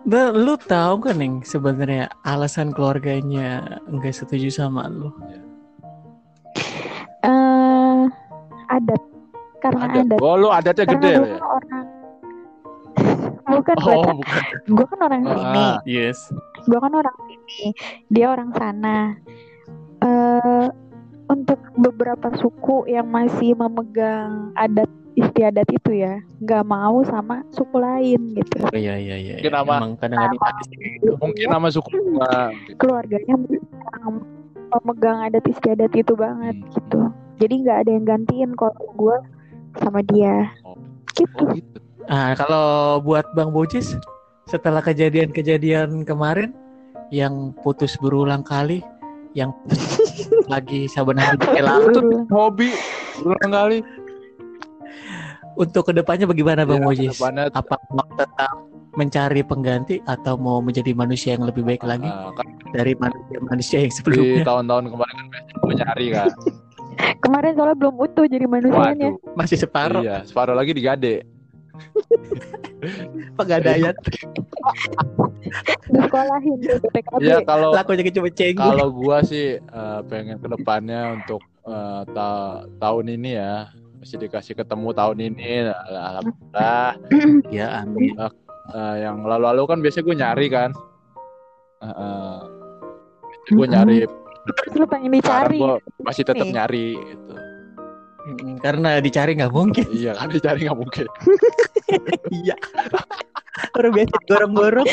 Nah, 0.03 0.31
lu 0.31 0.55
tahu 0.57 1.03
kan 1.03 1.19
Neng 1.19 1.43
sebenarnya 1.43 2.07
alasan 2.23 2.71
keluarganya 2.71 3.59
nggak 3.85 4.15
setuju 4.15 4.47
sama 4.49 4.87
lu 4.87 5.11
eh 7.21 8.01
adat 8.67 9.01
karena 9.59 9.83
Ada. 9.85 9.99
adat 10.07 10.19
Oh, 10.21 10.35
lu 10.35 10.47
adatnya 10.47 10.85
karena 10.85 10.95
gede 10.95 11.11
ya? 11.11 11.19
kan 11.19 11.43
orang 11.43 11.85
bukan 13.47 13.75
Oh, 13.79 14.03
bukan. 14.13 14.43
gue 14.69 14.85
kan 14.85 14.99
orang 15.01 15.21
sini 15.25 15.63
Ah. 15.65 15.75
yes 15.83 16.19
gue 16.63 16.77
kan 16.77 16.93
orang 16.93 17.15
sini 17.21 17.67
dia 18.07 18.25
orang 18.27 18.49
sana 18.53 18.97
eh 19.99 20.65
untuk 21.27 21.59
beberapa 21.75 22.31
suku 22.33 22.87
yang 22.87 23.05
masih 23.05 23.51
memegang 23.53 24.51
adat 24.53 24.87
istiadat 25.13 25.65
itu 25.67 25.91
ya 25.97 26.21
nggak 26.39 26.63
mau 26.63 27.01
sama 27.03 27.41
suku 27.49 27.73
lain 27.75 28.21
gitu 28.33 28.57
oh 28.63 28.71
iya 28.71 28.95
iya 28.95 29.15
iya 29.17 29.33
Mungkin 29.35 29.51
nama- 29.51 29.75
emang 29.75 29.91
sih 30.63 30.75
kayak 30.75 30.91
gitu 30.95 31.11
Mungkin 31.17 31.47
nama 31.49 31.67
suku 31.67 31.89
gua. 31.89 32.53
keluarganya 32.77 33.35
memegang 34.69 35.19
adat 35.23 35.43
istiadat 35.43 35.91
itu 35.91 36.13
banget 36.13 36.55
Hmm. 36.55 36.69
gitu 36.71 36.99
jadi 37.37 37.53
nggak 37.55 37.77
ada 37.81 37.91
yang 37.91 38.05
gantiin 38.05 38.51
kalau 38.53 38.77
gue 38.93 39.17
sama 39.77 39.99
dia 40.03 40.53
Oh. 40.61 40.77
gitu 41.13 41.33
Oh, 41.39 41.49
gitu. 41.51 41.77
Ah, 42.05 42.31
kalau 42.33 42.65
buat 43.01 43.27
Bang 43.33 43.51
Bojis 43.51 43.97
setelah 44.45 44.79
kejadian-kejadian 44.79 46.01
kemarin 46.03 46.55
yang 47.09 47.51
putus 47.57 47.95
berulang 47.97 48.41
kali, 48.41 48.79
yang 49.33 49.51
lagi 50.47 50.87
saban 50.87 51.15
hari 51.15 51.35
berkelang, 51.35 51.81
Itu 51.89 52.01
hobi 52.29 52.71
berulang 53.17 53.51
kali. 53.51 53.79
untuk 55.55 55.83
ke 55.83 55.93
depannya 55.93 56.25
bagaimana 56.25 56.63
Bang 56.63 56.79
Ya, 56.79 56.85
Bojis? 56.85 57.09
ke 57.09 57.17
depannya, 57.17 57.43
Apa 57.51 57.75
mau 57.89 58.05
tetap 58.13 58.53
mencari 58.93 59.41
pengganti 59.41 59.95
atau 60.03 60.33
mau 60.35 60.57
menjadi 60.57 60.89
manusia 60.91 61.33
yang 61.33 61.45
lebih 61.45 61.61
baik 61.61 61.81
lagi 61.81 62.05
ah, 62.05 62.29
kan 62.31 62.45
dari 62.71 62.93
manusia-manusia 62.93 63.77
yang 63.79 63.89
di 63.89 63.95
sebelumnya? 63.95 64.41
tahun-tahun 64.43 64.85
kemarin 64.89 65.25
kan 65.27 65.43
nyari 65.67 66.07
kan. 66.11 66.29
kemarin 67.23 67.51
soalnya 67.53 67.77
belum 67.77 67.95
utuh 67.95 68.25
jadi 68.25 68.45
manusianya 68.45 69.09
Waduh. 69.13 69.35
Masih 69.35 69.57
separuh 69.57 70.01
Iya, 70.01 70.25
separuh 70.25 70.53
lagi 70.53 70.73
digade. 70.73 71.21
pegadaian. 73.35 73.95
disekolahin 75.87 76.55
di 76.59 76.67
PKB 76.91 77.19
Iya, 77.23 77.37
kalau 77.47 77.71
Lakunya 77.73 78.11
cuma 78.11 78.29
cenggu. 78.29 78.61
kalau 78.61 78.87
gua 78.91 79.17
sih 79.23 79.57
eh, 79.57 79.99
pengen 80.11 80.37
ke 80.37 80.47
depannya 80.51 81.15
untuk 81.17 81.41
eh, 81.65 82.01
ta- 82.11 82.63
tahun 82.77 83.15
ini 83.17 83.31
ya. 83.39 83.71
Masih 83.97 84.21
dikasih 84.21 84.53
ketemu 84.53 84.93
tahun 84.93 85.17
ini 85.33 85.73
alhamdulillah. 85.89 86.89
Ya, 87.57 87.81
amin. 87.81 88.13
Eh, 88.67 88.95
yang 89.01 89.23
lalu-lalu 89.23 89.63
kan 89.65 89.79
biasanya 89.79 90.05
gue 90.05 90.15
nyari 90.19 90.47
kan. 90.51 90.69
Uh, 91.77 92.41
gue 93.53 93.67
nyari 93.69 93.97
terus 94.65 94.73
lu 94.81 94.89
pengen 94.89 95.13
dicari? 95.13 95.61
Masih 96.01 96.25
tetap 96.25 96.41
nyari 96.49 96.97
gitu 96.97 97.33
Karena 98.59 98.99
dicari 98.99 99.31
nggak 99.33 99.53
mungkin. 99.53 99.85
iya 99.89 100.11
kan 100.13 100.27
dicari 100.27 100.65
nggak 100.65 100.75
mungkin 100.75 101.05
Iya. 102.43 102.55
Orang 103.73 103.91
biasa 103.93 104.15
gorong-gorong. 104.25 104.89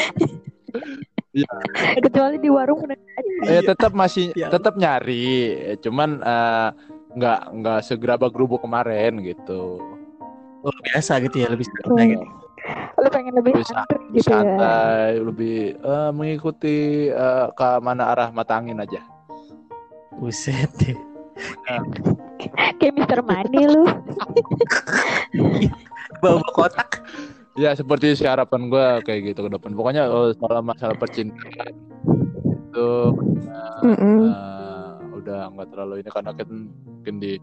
kecuali 2.01 2.39
di 2.39 2.47
warung 2.47 2.87
udah 2.87 2.95
eh 3.45 3.61
tetap 3.61 3.91
masih 3.93 4.31
Ya. 4.33 4.49
tetap 4.49 4.79
nyari 4.79 5.51
cuman 5.83 6.23
eh, 6.23 6.69
nggak 7.13 7.41
nggak 7.53 7.79
segerabak 7.83 8.31
gerubuk 8.31 8.63
kemarin 8.63 9.19
gitu 9.19 9.83
Oh, 10.63 10.73
biasa 10.87 11.21
gitu 11.21 11.45
ya, 11.45 11.51
lebih 11.51 11.67
santai 11.69 12.15
gitu. 12.15 12.25
lu 12.97 13.09
pengen 13.11 13.35
lebih 13.35 13.53
Lebih 13.53 13.67
santai 13.67 13.97
lebih 13.99 14.15
gitu 14.15 14.25
ya 14.25 14.31
santai 14.33 15.11
lebih 15.19 15.59
eh, 15.77 16.11
mengikuti 16.11 16.77
eh, 17.11 17.47
ke 17.51 17.69
mana 17.83 18.03
arah 18.09 18.29
mata 18.31 18.55
angin 18.55 18.79
aja 18.79 19.03
Buset 20.15 20.71
deh. 20.79 20.95
Kayak 22.53 22.95
Mister 22.95 23.21
Money 23.21 23.65
lu 23.67 23.85
Bawa 26.23 26.45
kotak. 26.53 27.03
ya 27.55 27.71
seperti 27.73 28.19
si 28.19 28.27
harapan 28.27 28.67
gue 28.67 28.87
kayak 29.07 29.21
gitu 29.31 29.47
ke 29.47 29.51
depan 29.53 29.79
pokoknya 29.79 30.11
oh, 30.11 30.35
soal 30.35 30.59
masalah 30.59 30.99
percintaan 30.99 31.71
itu 32.51 32.91
eh, 33.47 34.91
udah 35.15 35.41
nggak 35.55 35.69
terlalu 35.71 36.03
ini 36.03 36.11
karena 36.11 36.35
kan 36.35 36.49
mungkin 36.83 37.15
di 37.23 37.39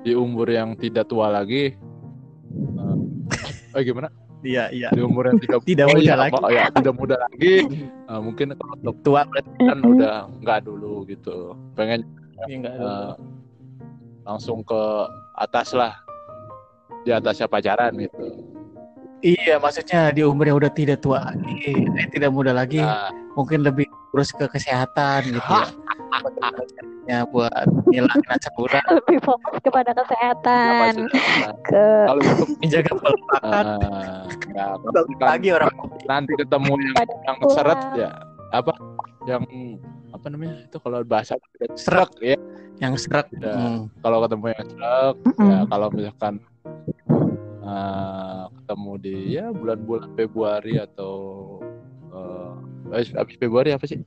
di 0.00 0.16
umur 0.16 0.48
yang 0.48 0.72
tidak 0.80 1.12
tua 1.12 1.28
lagi 1.28 1.76
eh 3.70 3.76
eh, 3.76 3.82
gimana 3.84 4.08
Iya, 4.40 4.72
iya. 4.72 4.88
di 4.88 5.04
umur 5.04 5.28
yang 5.28 5.36
tidak 5.36 5.60
Tidak 5.68 5.84
oh, 5.84 5.92
muda 5.92 6.00
iya, 6.00 6.16
lagi. 6.16 6.40
ya, 6.48 6.64
tidak 6.72 6.94
muda 6.96 7.16
lagi 7.20 7.54
Eh, 8.08 8.20
mungkin 8.24 8.56
kalau 8.56 8.92
Tua 9.04 9.20
berarti 9.28 9.52
kan 9.60 9.76
Mm-mm. 9.78 9.92
udah 10.00 10.14
nggak 10.40 10.58
dulu 10.64 11.04
gitu 11.04 11.52
pengen 11.76 12.08
enggak 12.48 12.72
eh, 12.72 13.12
langsung 14.30 14.62
ke 14.62 14.82
atas 15.34 15.74
lah. 15.74 15.98
Di 17.02 17.10
atasnya 17.10 17.50
pacaran 17.50 17.96
gitu. 17.96 18.50
Iya, 19.20 19.60
maksudnya 19.60 20.08
di 20.16 20.24
umur 20.24 20.48
yang 20.48 20.56
udah 20.56 20.72
tidak 20.72 21.04
tua 21.04 21.20
lagi, 21.20 21.52
eh, 21.68 22.08
tidak 22.08 22.32
muda 22.32 22.56
lagi, 22.56 22.80
Nah, 22.80 23.12
mungkin 23.36 23.60
lebih 23.60 23.84
urus 24.16 24.32
ke 24.32 24.48
kesehatan 24.48 25.28
gitu 25.28 25.52
ya. 27.04 27.28
Buat 27.34 27.52
ngilangin 27.90 28.24
rasa 28.24 28.48
kurang, 28.56 28.80
Lebih 28.88 29.20
fokus 29.20 29.60
kepada 29.60 29.92
kesehatan. 29.92 31.10
Ke 31.68 32.08
kalau 32.08 32.22
untuk 32.22 32.48
menjaga 32.64 32.92
eh, 32.96 33.64
ya, 34.56 34.66
Bagus 34.88 35.16
kan 35.20 35.28
lagi 35.36 35.48
orang 35.52 35.72
nanti 36.08 36.32
ketemu 36.40 36.72
yang, 36.80 36.96
Pada 36.96 37.14
yang 37.28 37.38
seret 37.52 37.80
ya 37.98 38.10
apa 38.50 38.72
yang 39.28 39.42
apa 40.10 40.26
namanya 40.26 40.66
itu 40.66 40.76
kalau 40.82 41.06
bahasa 41.06 41.38
Serak. 41.78 42.10
ya 42.18 42.34
yang 42.80 42.96
serak. 42.96 43.28
Ya. 43.36 43.52
Hmm. 43.52 43.92
kalau 44.00 44.18
ketemu 44.24 44.44
yang 44.56 44.66
seret 44.72 45.14
Mm-mm. 45.28 45.48
ya 45.52 45.58
kalau 45.68 45.88
misalkan 45.92 46.34
eh, 47.60 48.42
ketemu 48.60 48.92
di 48.98 49.16
ya 49.36 49.46
bulan-bulan 49.52 50.08
Februari 50.16 50.74
atau 50.80 51.14
eh 52.10 52.52
habis 52.90 53.14
habis 53.14 53.36
Februari 53.38 53.70
apa 53.70 53.84
sih 53.86 54.00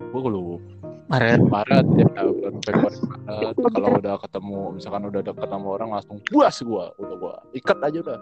gue 0.00 0.20
lupa 0.30 0.62
Maret. 1.10 1.42
Maret 1.42 1.86
ya 1.98 2.06
bulan 2.22 2.54
Februari 2.62 2.96
Maret 3.02 3.54
kalau 3.58 3.88
udah 3.98 4.14
ketemu 4.22 4.60
misalkan 4.78 5.02
udah 5.10 5.20
deket 5.26 5.48
sama 5.50 5.68
orang 5.74 5.88
langsung 5.90 6.16
puas 6.30 6.56
gua 6.62 6.94
udah 7.02 7.16
gua 7.18 7.34
ikat 7.52 7.78
aja 7.82 7.98
udah 8.00 8.18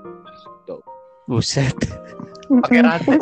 Buset. 1.29 1.77
Mm-mm. 2.49 2.64
Pakai 2.64 2.81
rantai. 2.81 3.21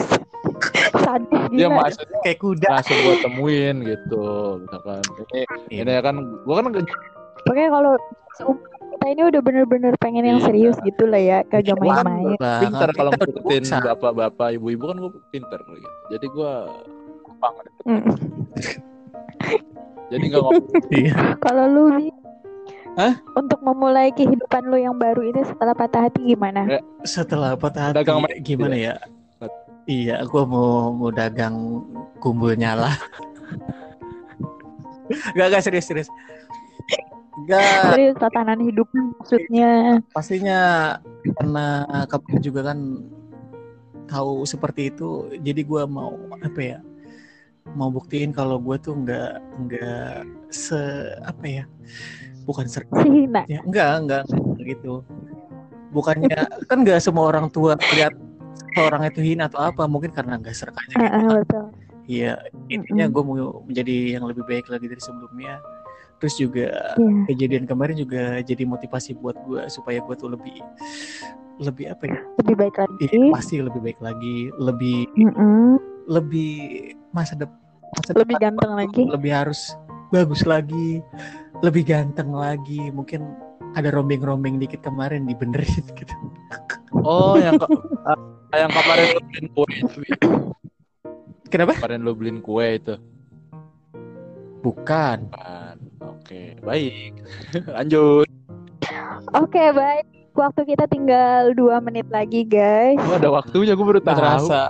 Sadis 0.96 1.42
dia 1.48 1.66
gila. 1.66 1.76
maksudnya 1.78 2.18
Kayak 2.20 2.38
kuda. 2.38 2.66
langsung 2.70 2.98
gua 3.00 3.16
temuin 3.20 3.76
gitu 3.80 4.24
misalkan 4.60 5.00
ini 5.00 5.40
Iya. 5.68 5.80
ini 5.80 5.90
ya 5.90 6.02
kan 6.02 6.16
gua 6.42 6.54
kan 6.58 6.64
Pokoknya 7.38 7.68
kalau 7.70 7.92
kita 8.90 9.06
ini 9.08 9.22
udah 9.24 9.40
bener-bener 9.40 9.92
pengen 9.96 10.24
yang 10.24 10.38
Iya. 10.40 10.46
serius 10.46 10.76
gitu 10.80 11.04
lah 11.04 11.18
ya, 11.18 11.38
kagak 11.44 11.74
kan 11.74 11.84
main-main. 12.04 12.34
Banget. 12.36 12.60
pinter 12.62 12.88
kalau 12.92 13.10
ngikutin 13.12 13.62
bapak-bapak 13.84 14.48
ibu-ibu 14.54 14.84
kan 14.84 14.96
gua 14.98 15.10
pinter 15.28 15.60
gitu 15.62 15.88
jadi 16.10 16.26
gua 16.28 16.52
gampang 17.22 17.54
Mm. 17.84 18.02
jadi 20.08 20.24
nggak 20.24 20.40
ngomong 20.40 20.66
Iya. 20.96 21.14
Kalau 21.38 21.64
lu 21.66 21.84
Hah? 22.96 23.12
untuk 23.34 23.60
memulai 23.60 24.08
kehidupan 24.10 24.64
lu 24.64 24.80
yang 24.80 24.96
baru 24.96 25.20
ini 25.22 25.44
setelah 25.44 25.76
patah 25.76 26.08
hati 26.08 26.32
gimana? 26.32 26.64
Ya. 26.64 26.80
Setelah 27.04 27.52
patah 27.52 27.92
hati, 27.92 28.00
Dagang 28.00 28.24
gimana 28.40 28.72
ya? 28.72 28.94
Iya, 29.86 30.18
gua 30.26 30.42
mau 30.42 30.90
mau 30.90 31.10
dagang 31.14 31.82
kumbul 32.18 32.58
nyala. 32.58 32.90
Gak, 35.38 35.46
gak 35.54 35.62
serius 35.62 35.86
serius. 35.86 36.10
Gak, 37.46 37.94
Serius 37.94 38.16
tatanan 38.18 38.58
hidup 38.58 38.90
maksudnya. 38.90 40.02
pastinya 40.10 40.58
karena 41.38 41.86
kamu 42.10 42.42
juga 42.42 42.72
kan 42.72 43.06
tahu 44.10 44.42
seperti 44.42 44.90
itu, 44.90 45.30
jadi 45.38 45.62
gua 45.62 45.86
mau 45.86 46.18
apa 46.42 46.58
ya? 46.58 46.78
Mau 47.78 47.90
buktiin 47.90 48.30
kalau 48.34 48.58
gue 48.62 48.78
tuh 48.78 48.94
nggak 48.94 49.32
nggak 49.66 50.22
se 50.50 50.78
apa 51.22 51.44
ya? 51.46 51.64
Bukan 52.46 52.66
ser 52.70 52.86
ya 53.50 53.58
enggak 53.66 53.90
enggak 54.06 54.22
gitu 54.62 55.02
bukannya 55.90 56.46
kan 56.70 56.78
enggak 56.82 57.02
semua 57.02 57.30
orang 57.30 57.50
tua 57.50 57.74
lihat 57.94 58.14
orang 58.76 59.02
itu 59.04 59.20
hina 59.20 59.46
atau 59.46 59.60
apa 59.60 59.84
mungkin 59.84 60.10
karena 60.10 60.36
enggak 60.36 60.52
serak 60.52 60.76
aja 60.76 60.88
gitu. 60.88 61.00
Heeh, 61.00 61.28
betul. 61.36 61.64
iya 62.06 62.32
intinya 62.66 63.06
gue 63.06 63.22
mau 63.22 63.34
menjadi 63.62 63.96
yang 64.14 64.24
lebih 64.24 64.44
baik 64.44 64.66
lagi 64.66 64.86
dari 64.86 65.00
sebelumnya 65.00 65.58
terus 66.16 66.34
juga 66.34 66.70
Iya. 66.94 67.22
kejadian 67.28 67.64
kemarin 67.64 67.92
juga 67.94 68.22
jadi 68.40 68.62
motivasi 68.62 69.12
buat 69.14 69.36
gue 69.42 69.66
supaya 69.66 70.00
gue 70.00 70.14
tuh 70.14 70.30
lebih 70.30 70.56
lebih 71.58 71.88
apa 71.88 72.04
ya 72.06 72.20
Lebih 72.38 72.54
baik 72.56 72.76
lagi. 72.78 73.04
iya, 73.06 73.28
pasti 73.32 73.54
lebih 73.58 73.80
baik 73.82 73.98
lagi 73.98 74.36
lebih 74.54 75.08
Mm-mm. 75.14 75.76
lebih 76.06 76.54
masa 77.10 77.34
depan 77.34 77.56
masa 77.92 78.10
Lebih 78.12 78.36
ganteng 78.38 78.70
tuh 78.70 78.78
lagi. 78.78 79.02
lebih 79.08 79.32
harus 79.34 79.60
bagus 80.08 80.44
lagi 80.44 81.00
lebih 81.60 81.82
ganteng 81.82 82.30
lagi 82.30 82.88
mungkin 82.90 83.24
ada 83.72 83.90
rombeng-rombeng 83.90 84.56
dikit 84.56 84.80
kemarin 84.80 85.24
dibenerin 85.24 85.84
gitu 85.92 86.14
oh 86.94 87.36
yang 87.36 87.56
ah, 88.04 88.16
yang 88.58 88.70
kemarin 88.70 89.06
lu 89.06 89.20
beliin 89.22 89.48
kue 89.52 89.72
itu 90.06 90.28
kenapa 91.46 91.72
kemarin 91.76 92.00
lu 92.00 92.12
beliin 92.12 92.38
kue 92.40 92.66
itu 92.72 92.94
bukan 94.60 95.18
Kan. 95.30 95.76
oke 96.00 96.42
baik 96.60 97.12
lanjut 97.76 98.26
Oke, 99.34 99.58
baik. 99.72 100.06
Waktu 100.32 100.62
kita 100.68 100.84
tinggal 100.86 101.50
dua 101.56 101.80
menit 101.80 102.06
lagi, 102.06 102.44
guys. 102.44 102.94
Gua 103.00 103.16
ada 103.18 103.32
waktunya 103.32 103.72
gue 103.72 103.82
baru 103.82 103.98
tahu 103.98 104.14
terasa 104.14 104.62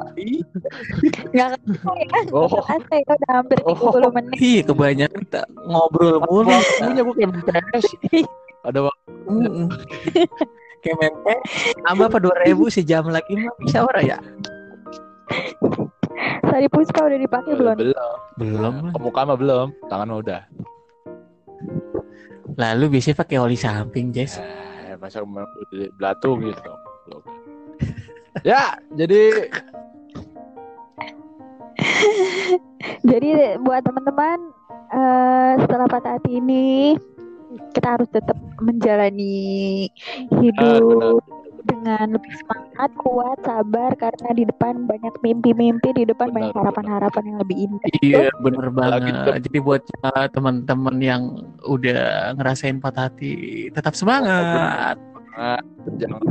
Nggak 1.35 1.49
kerasa 1.59 1.91
ya? 1.93 2.19
oh 2.33 2.49
Kerasa 2.49 2.95
ya, 2.95 3.13
udah 3.13 3.33
hampir 3.35 3.59
Oh. 3.67 3.93
30 3.93 4.17
menit. 4.17 4.37
Iya 4.39 4.61
kebanyakan 4.65 5.21
kita 5.27 5.43
ngobrol 5.61 6.17
mulu. 6.25 6.49
waktunya 6.49 7.03
gue 7.03 7.15
kayak 7.15 7.31
ada 8.69 8.81
waktu 8.89 9.21
Mempe 10.93 11.35
Tambah 11.81 12.07
apa 12.07 12.19
2000 12.21 12.55
sejam 12.71 13.05
lagi 13.07 13.33
mah 13.35 13.55
bisa 13.59 13.79
ora 13.81 14.01
ya? 14.01 14.19
Sari 16.43 16.69
Puspa 16.69 17.03
udah 17.03 17.19
dipakai 17.19 17.53
belum? 17.53 17.77
belum 17.77 17.95
Belum 18.37 18.75
lah. 18.81 18.93
ke 18.93 18.99
muka 19.01 19.21
mah 19.23 19.37
belum 19.37 19.67
tangan 19.87 20.07
mah 20.07 20.19
udah 20.21 20.43
Lalu 22.55 22.85
biasanya 22.91 23.17
pakai 23.19 23.37
oli 23.37 23.53
samping, 23.55 24.09
Jess. 24.11 24.39
eh, 24.39 24.97
masa 24.97 25.21
belatung 25.93 26.41
gitu 26.41 26.73
Belum. 27.05 27.23
ya 28.49 28.77
jadi 28.91 29.51
Jadi 33.05 33.29
buat 33.59 33.83
teman-teman 33.83 34.39
eh, 34.89 35.53
setelah 35.61 35.87
patah 35.87 36.17
hati 36.17 36.39
ini 36.39 36.97
kita 37.73 37.89
harus 37.99 38.09
tetap 38.11 38.37
menjalani 38.59 39.87
benar, 39.89 40.41
hidup 40.43 41.23
dengan 41.67 42.07
lebih 42.15 42.31
semangat, 42.39 42.91
kuat, 43.03 43.39
sabar 43.43 43.91
karena 43.99 44.31
di 44.39 44.45
depan 44.47 44.87
banyak 44.87 45.15
mimpi-mimpi, 45.21 45.89
di 45.99 46.05
depan 46.07 46.31
Benar, 46.31 46.55
banyak 46.55 46.55
harapan-harapan 46.55 47.23
yang 47.27 47.39
lebih 47.43 47.57
indah. 47.59 47.91
Iya, 48.07 48.27
bener 48.39 48.71
Apalagi 48.71 49.11
banget. 49.11 49.43
Jadi 49.51 49.59
buat 49.59 49.83
uh, 50.07 50.27
teman-teman 50.31 50.97
yang 51.03 51.23
udah 51.67 52.35
ngerasain 52.39 52.79
patah 52.79 53.11
hati, 53.11 53.67
tetap 53.75 53.99
semangat, 53.99 54.95
jangan 55.99 56.23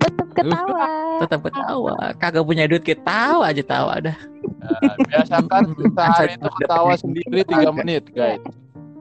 Tetap 0.00 0.28
ketawa. 0.34 0.88
tetap 1.22 1.40
ketawa. 1.46 1.96
Kagak 2.18 2.44
punya 2.48 2.64
duit 2.66 2.82
ketawa 2.82 3.52
aja 3.52 3.62
tawa 3.62 4.00
dah. 4.02 4.16
Nah, 4.62 4.94
biasakan 5.06 5.62
sehari 5.76 6.34
itu 6.38 6.48
ketawa 6.58 6.92
sendiri 6.98 7.42
tiga 7.46 7.70
menit 7.74 8.06
guys 8.14 8.42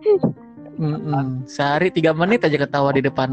Mm-mm. 0.81 1.45
Sehari 1.45 1.93
tiga 1.93 2.09
menit 2.17 2.41
aja 2.41 2.57
ketawa 2.57 2.89
di 2.89 3.05
depan 3.05 3.29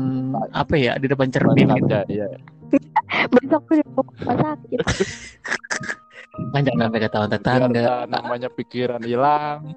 apa 0.52 0.74
ya? 0.76 1.00
Di 1.00 1.08
depan 1.08 1.32
cermin 1.32 1.72
gitu. 1.80 1.96
Iya. 2.12 2.28
Besok 3.32 3.62
tuh 3.64 3.74
di 3.80 3.84
rumah 3.88 4.36
sakit. 4.36 4.80
Kan 6.54 6.62
jangan 6.62 6.86
sampai 6.86 7.00
ketawa 7.02 7.26
biar 7.26 7.34
tetangga. 7.40 7.82
uh, 7.82 8.04
namanya 8.06 8.48
pikiran 8.52 9.02
hilang 9.02 9.74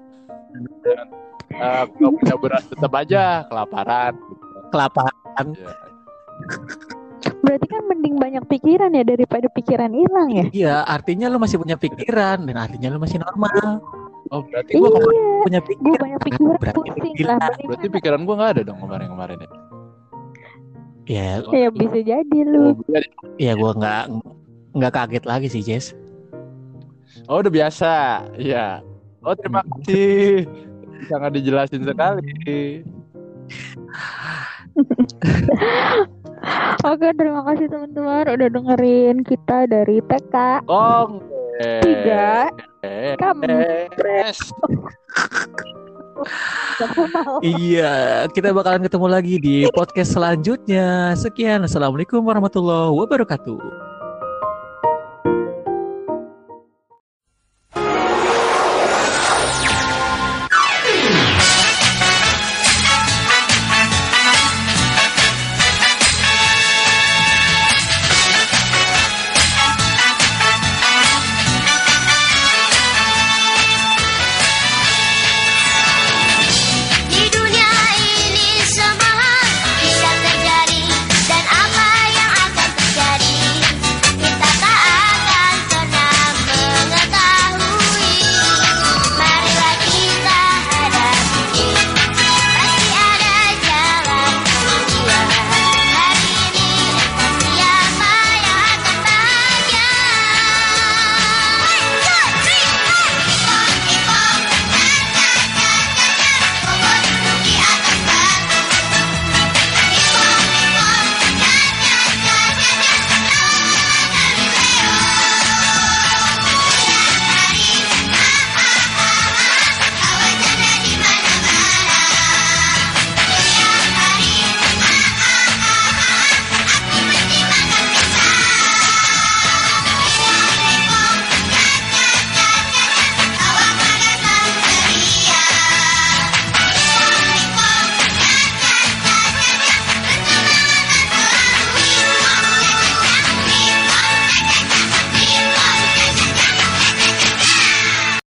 dan 0.84 1.10
uh, 1.58 1.84
kalau 1.90 2.14
punya 2.14 2.36
beras 2.38 2.64
tetap 2.70 2.92
aja 2.94 3.42
kelaparan 3.50 4.14
Kelaparan. 4.70 5.46
Ya. 5.58 5.72
Berarti 7.40 7.66
kan 7.66 7.82
mending 7.84 8.16
banyak 8.16 8.44
pikiran 8.46 8.90
ya 8.90 9.02
daripada 9.02 9.46
pikiran 9.46 9.90
hilang 9.90 10.28
ya. 10.28 10.44
Iya, 10.50 10.74
artinya 10.82 11.26
lu 11.26 11.36
masih 11.36 11.56
punya 11.56 11.76
pikiran 11.76 12.42
dan 12.42 12.56
artinya 12.56 12.88
lu 12.88 12.98
masih 12.98 13.18
normal. 13.18 13.78
oh 14.28 14.40
berarti 14.42 14.72
gua 14.74 14.88
Iya, 14.88 15.42
Punya 15.42 15.60
gue 15.60 15.68
pikiran. 15.68 15.98
banyak 16.00 16.20
pikiran 16.22 16.56
Berarti 16.56 16.78
pusing 16.88 17.14
gila. 17.14 17.34
lah. 17.36 17.50
Berarti 17.60 17.86
pikiran 17.90 18.20
gua 18.22 18.34
nggak 18.34 18.50
ada 18.50 18.62
dong 18.64 18.78
kemarin 18.78 19.08
kemarin 19.08 19.38
ya 19.38 19.50
Ya, 21.04 21.30
Ya 21.44 21.68
bisa 21.68 21.98
jadi 21.98 22.38
oh, 22.38 22.48
lu. 22.48 22.64
berarti- 22.82 23.12
ya 23.36 23.52
gua 23.52 23.70
nggak 23.74 24.02
nggak 24.72 24.92
kaget 24.92 25.24
lagi 25.26 25.48
sih, 25.48 25.60
Jess. 25.60 25.92
oh, 27.26 27.38
udah 27.38 27.52
biasa 27.52 27.92
iya 28.34 28.80
oh 29.20 29.34
terima 29.34 29.60
kasih 29.62 30.48
sangat 31.04 31.30
dijelasin 31.34 31.82
sekali 31.84 32.32
Oke, 36.82 37.08
terima 37.14 37.46
kasih 37.46 37.70
teman-teman 37.70 38.26
udah 38.26 38.48
dengerin 38.50 39.16
kita 39.22 39.70
dari 39.70 40.02
TK 40.02 40.66
Kong. 40.66 41.22
tiga. 41.82 42.50
Mau. 47.14 47.38
Iya, 47.42 48.26
kita 48.30 48.50
bakalan 48.54 48.82
ketemu 48.82 49.06
lagi 49.06 49.34
di 49.38 49.56
podcast 49.74 50.14
selanjutnya. 50.14 51.14
Sekian, 51.14 51.62
assalamualaikum 51.66 52.22
warahmatullahi 52.22 52.90
wabarakatuh. 52.94 53.91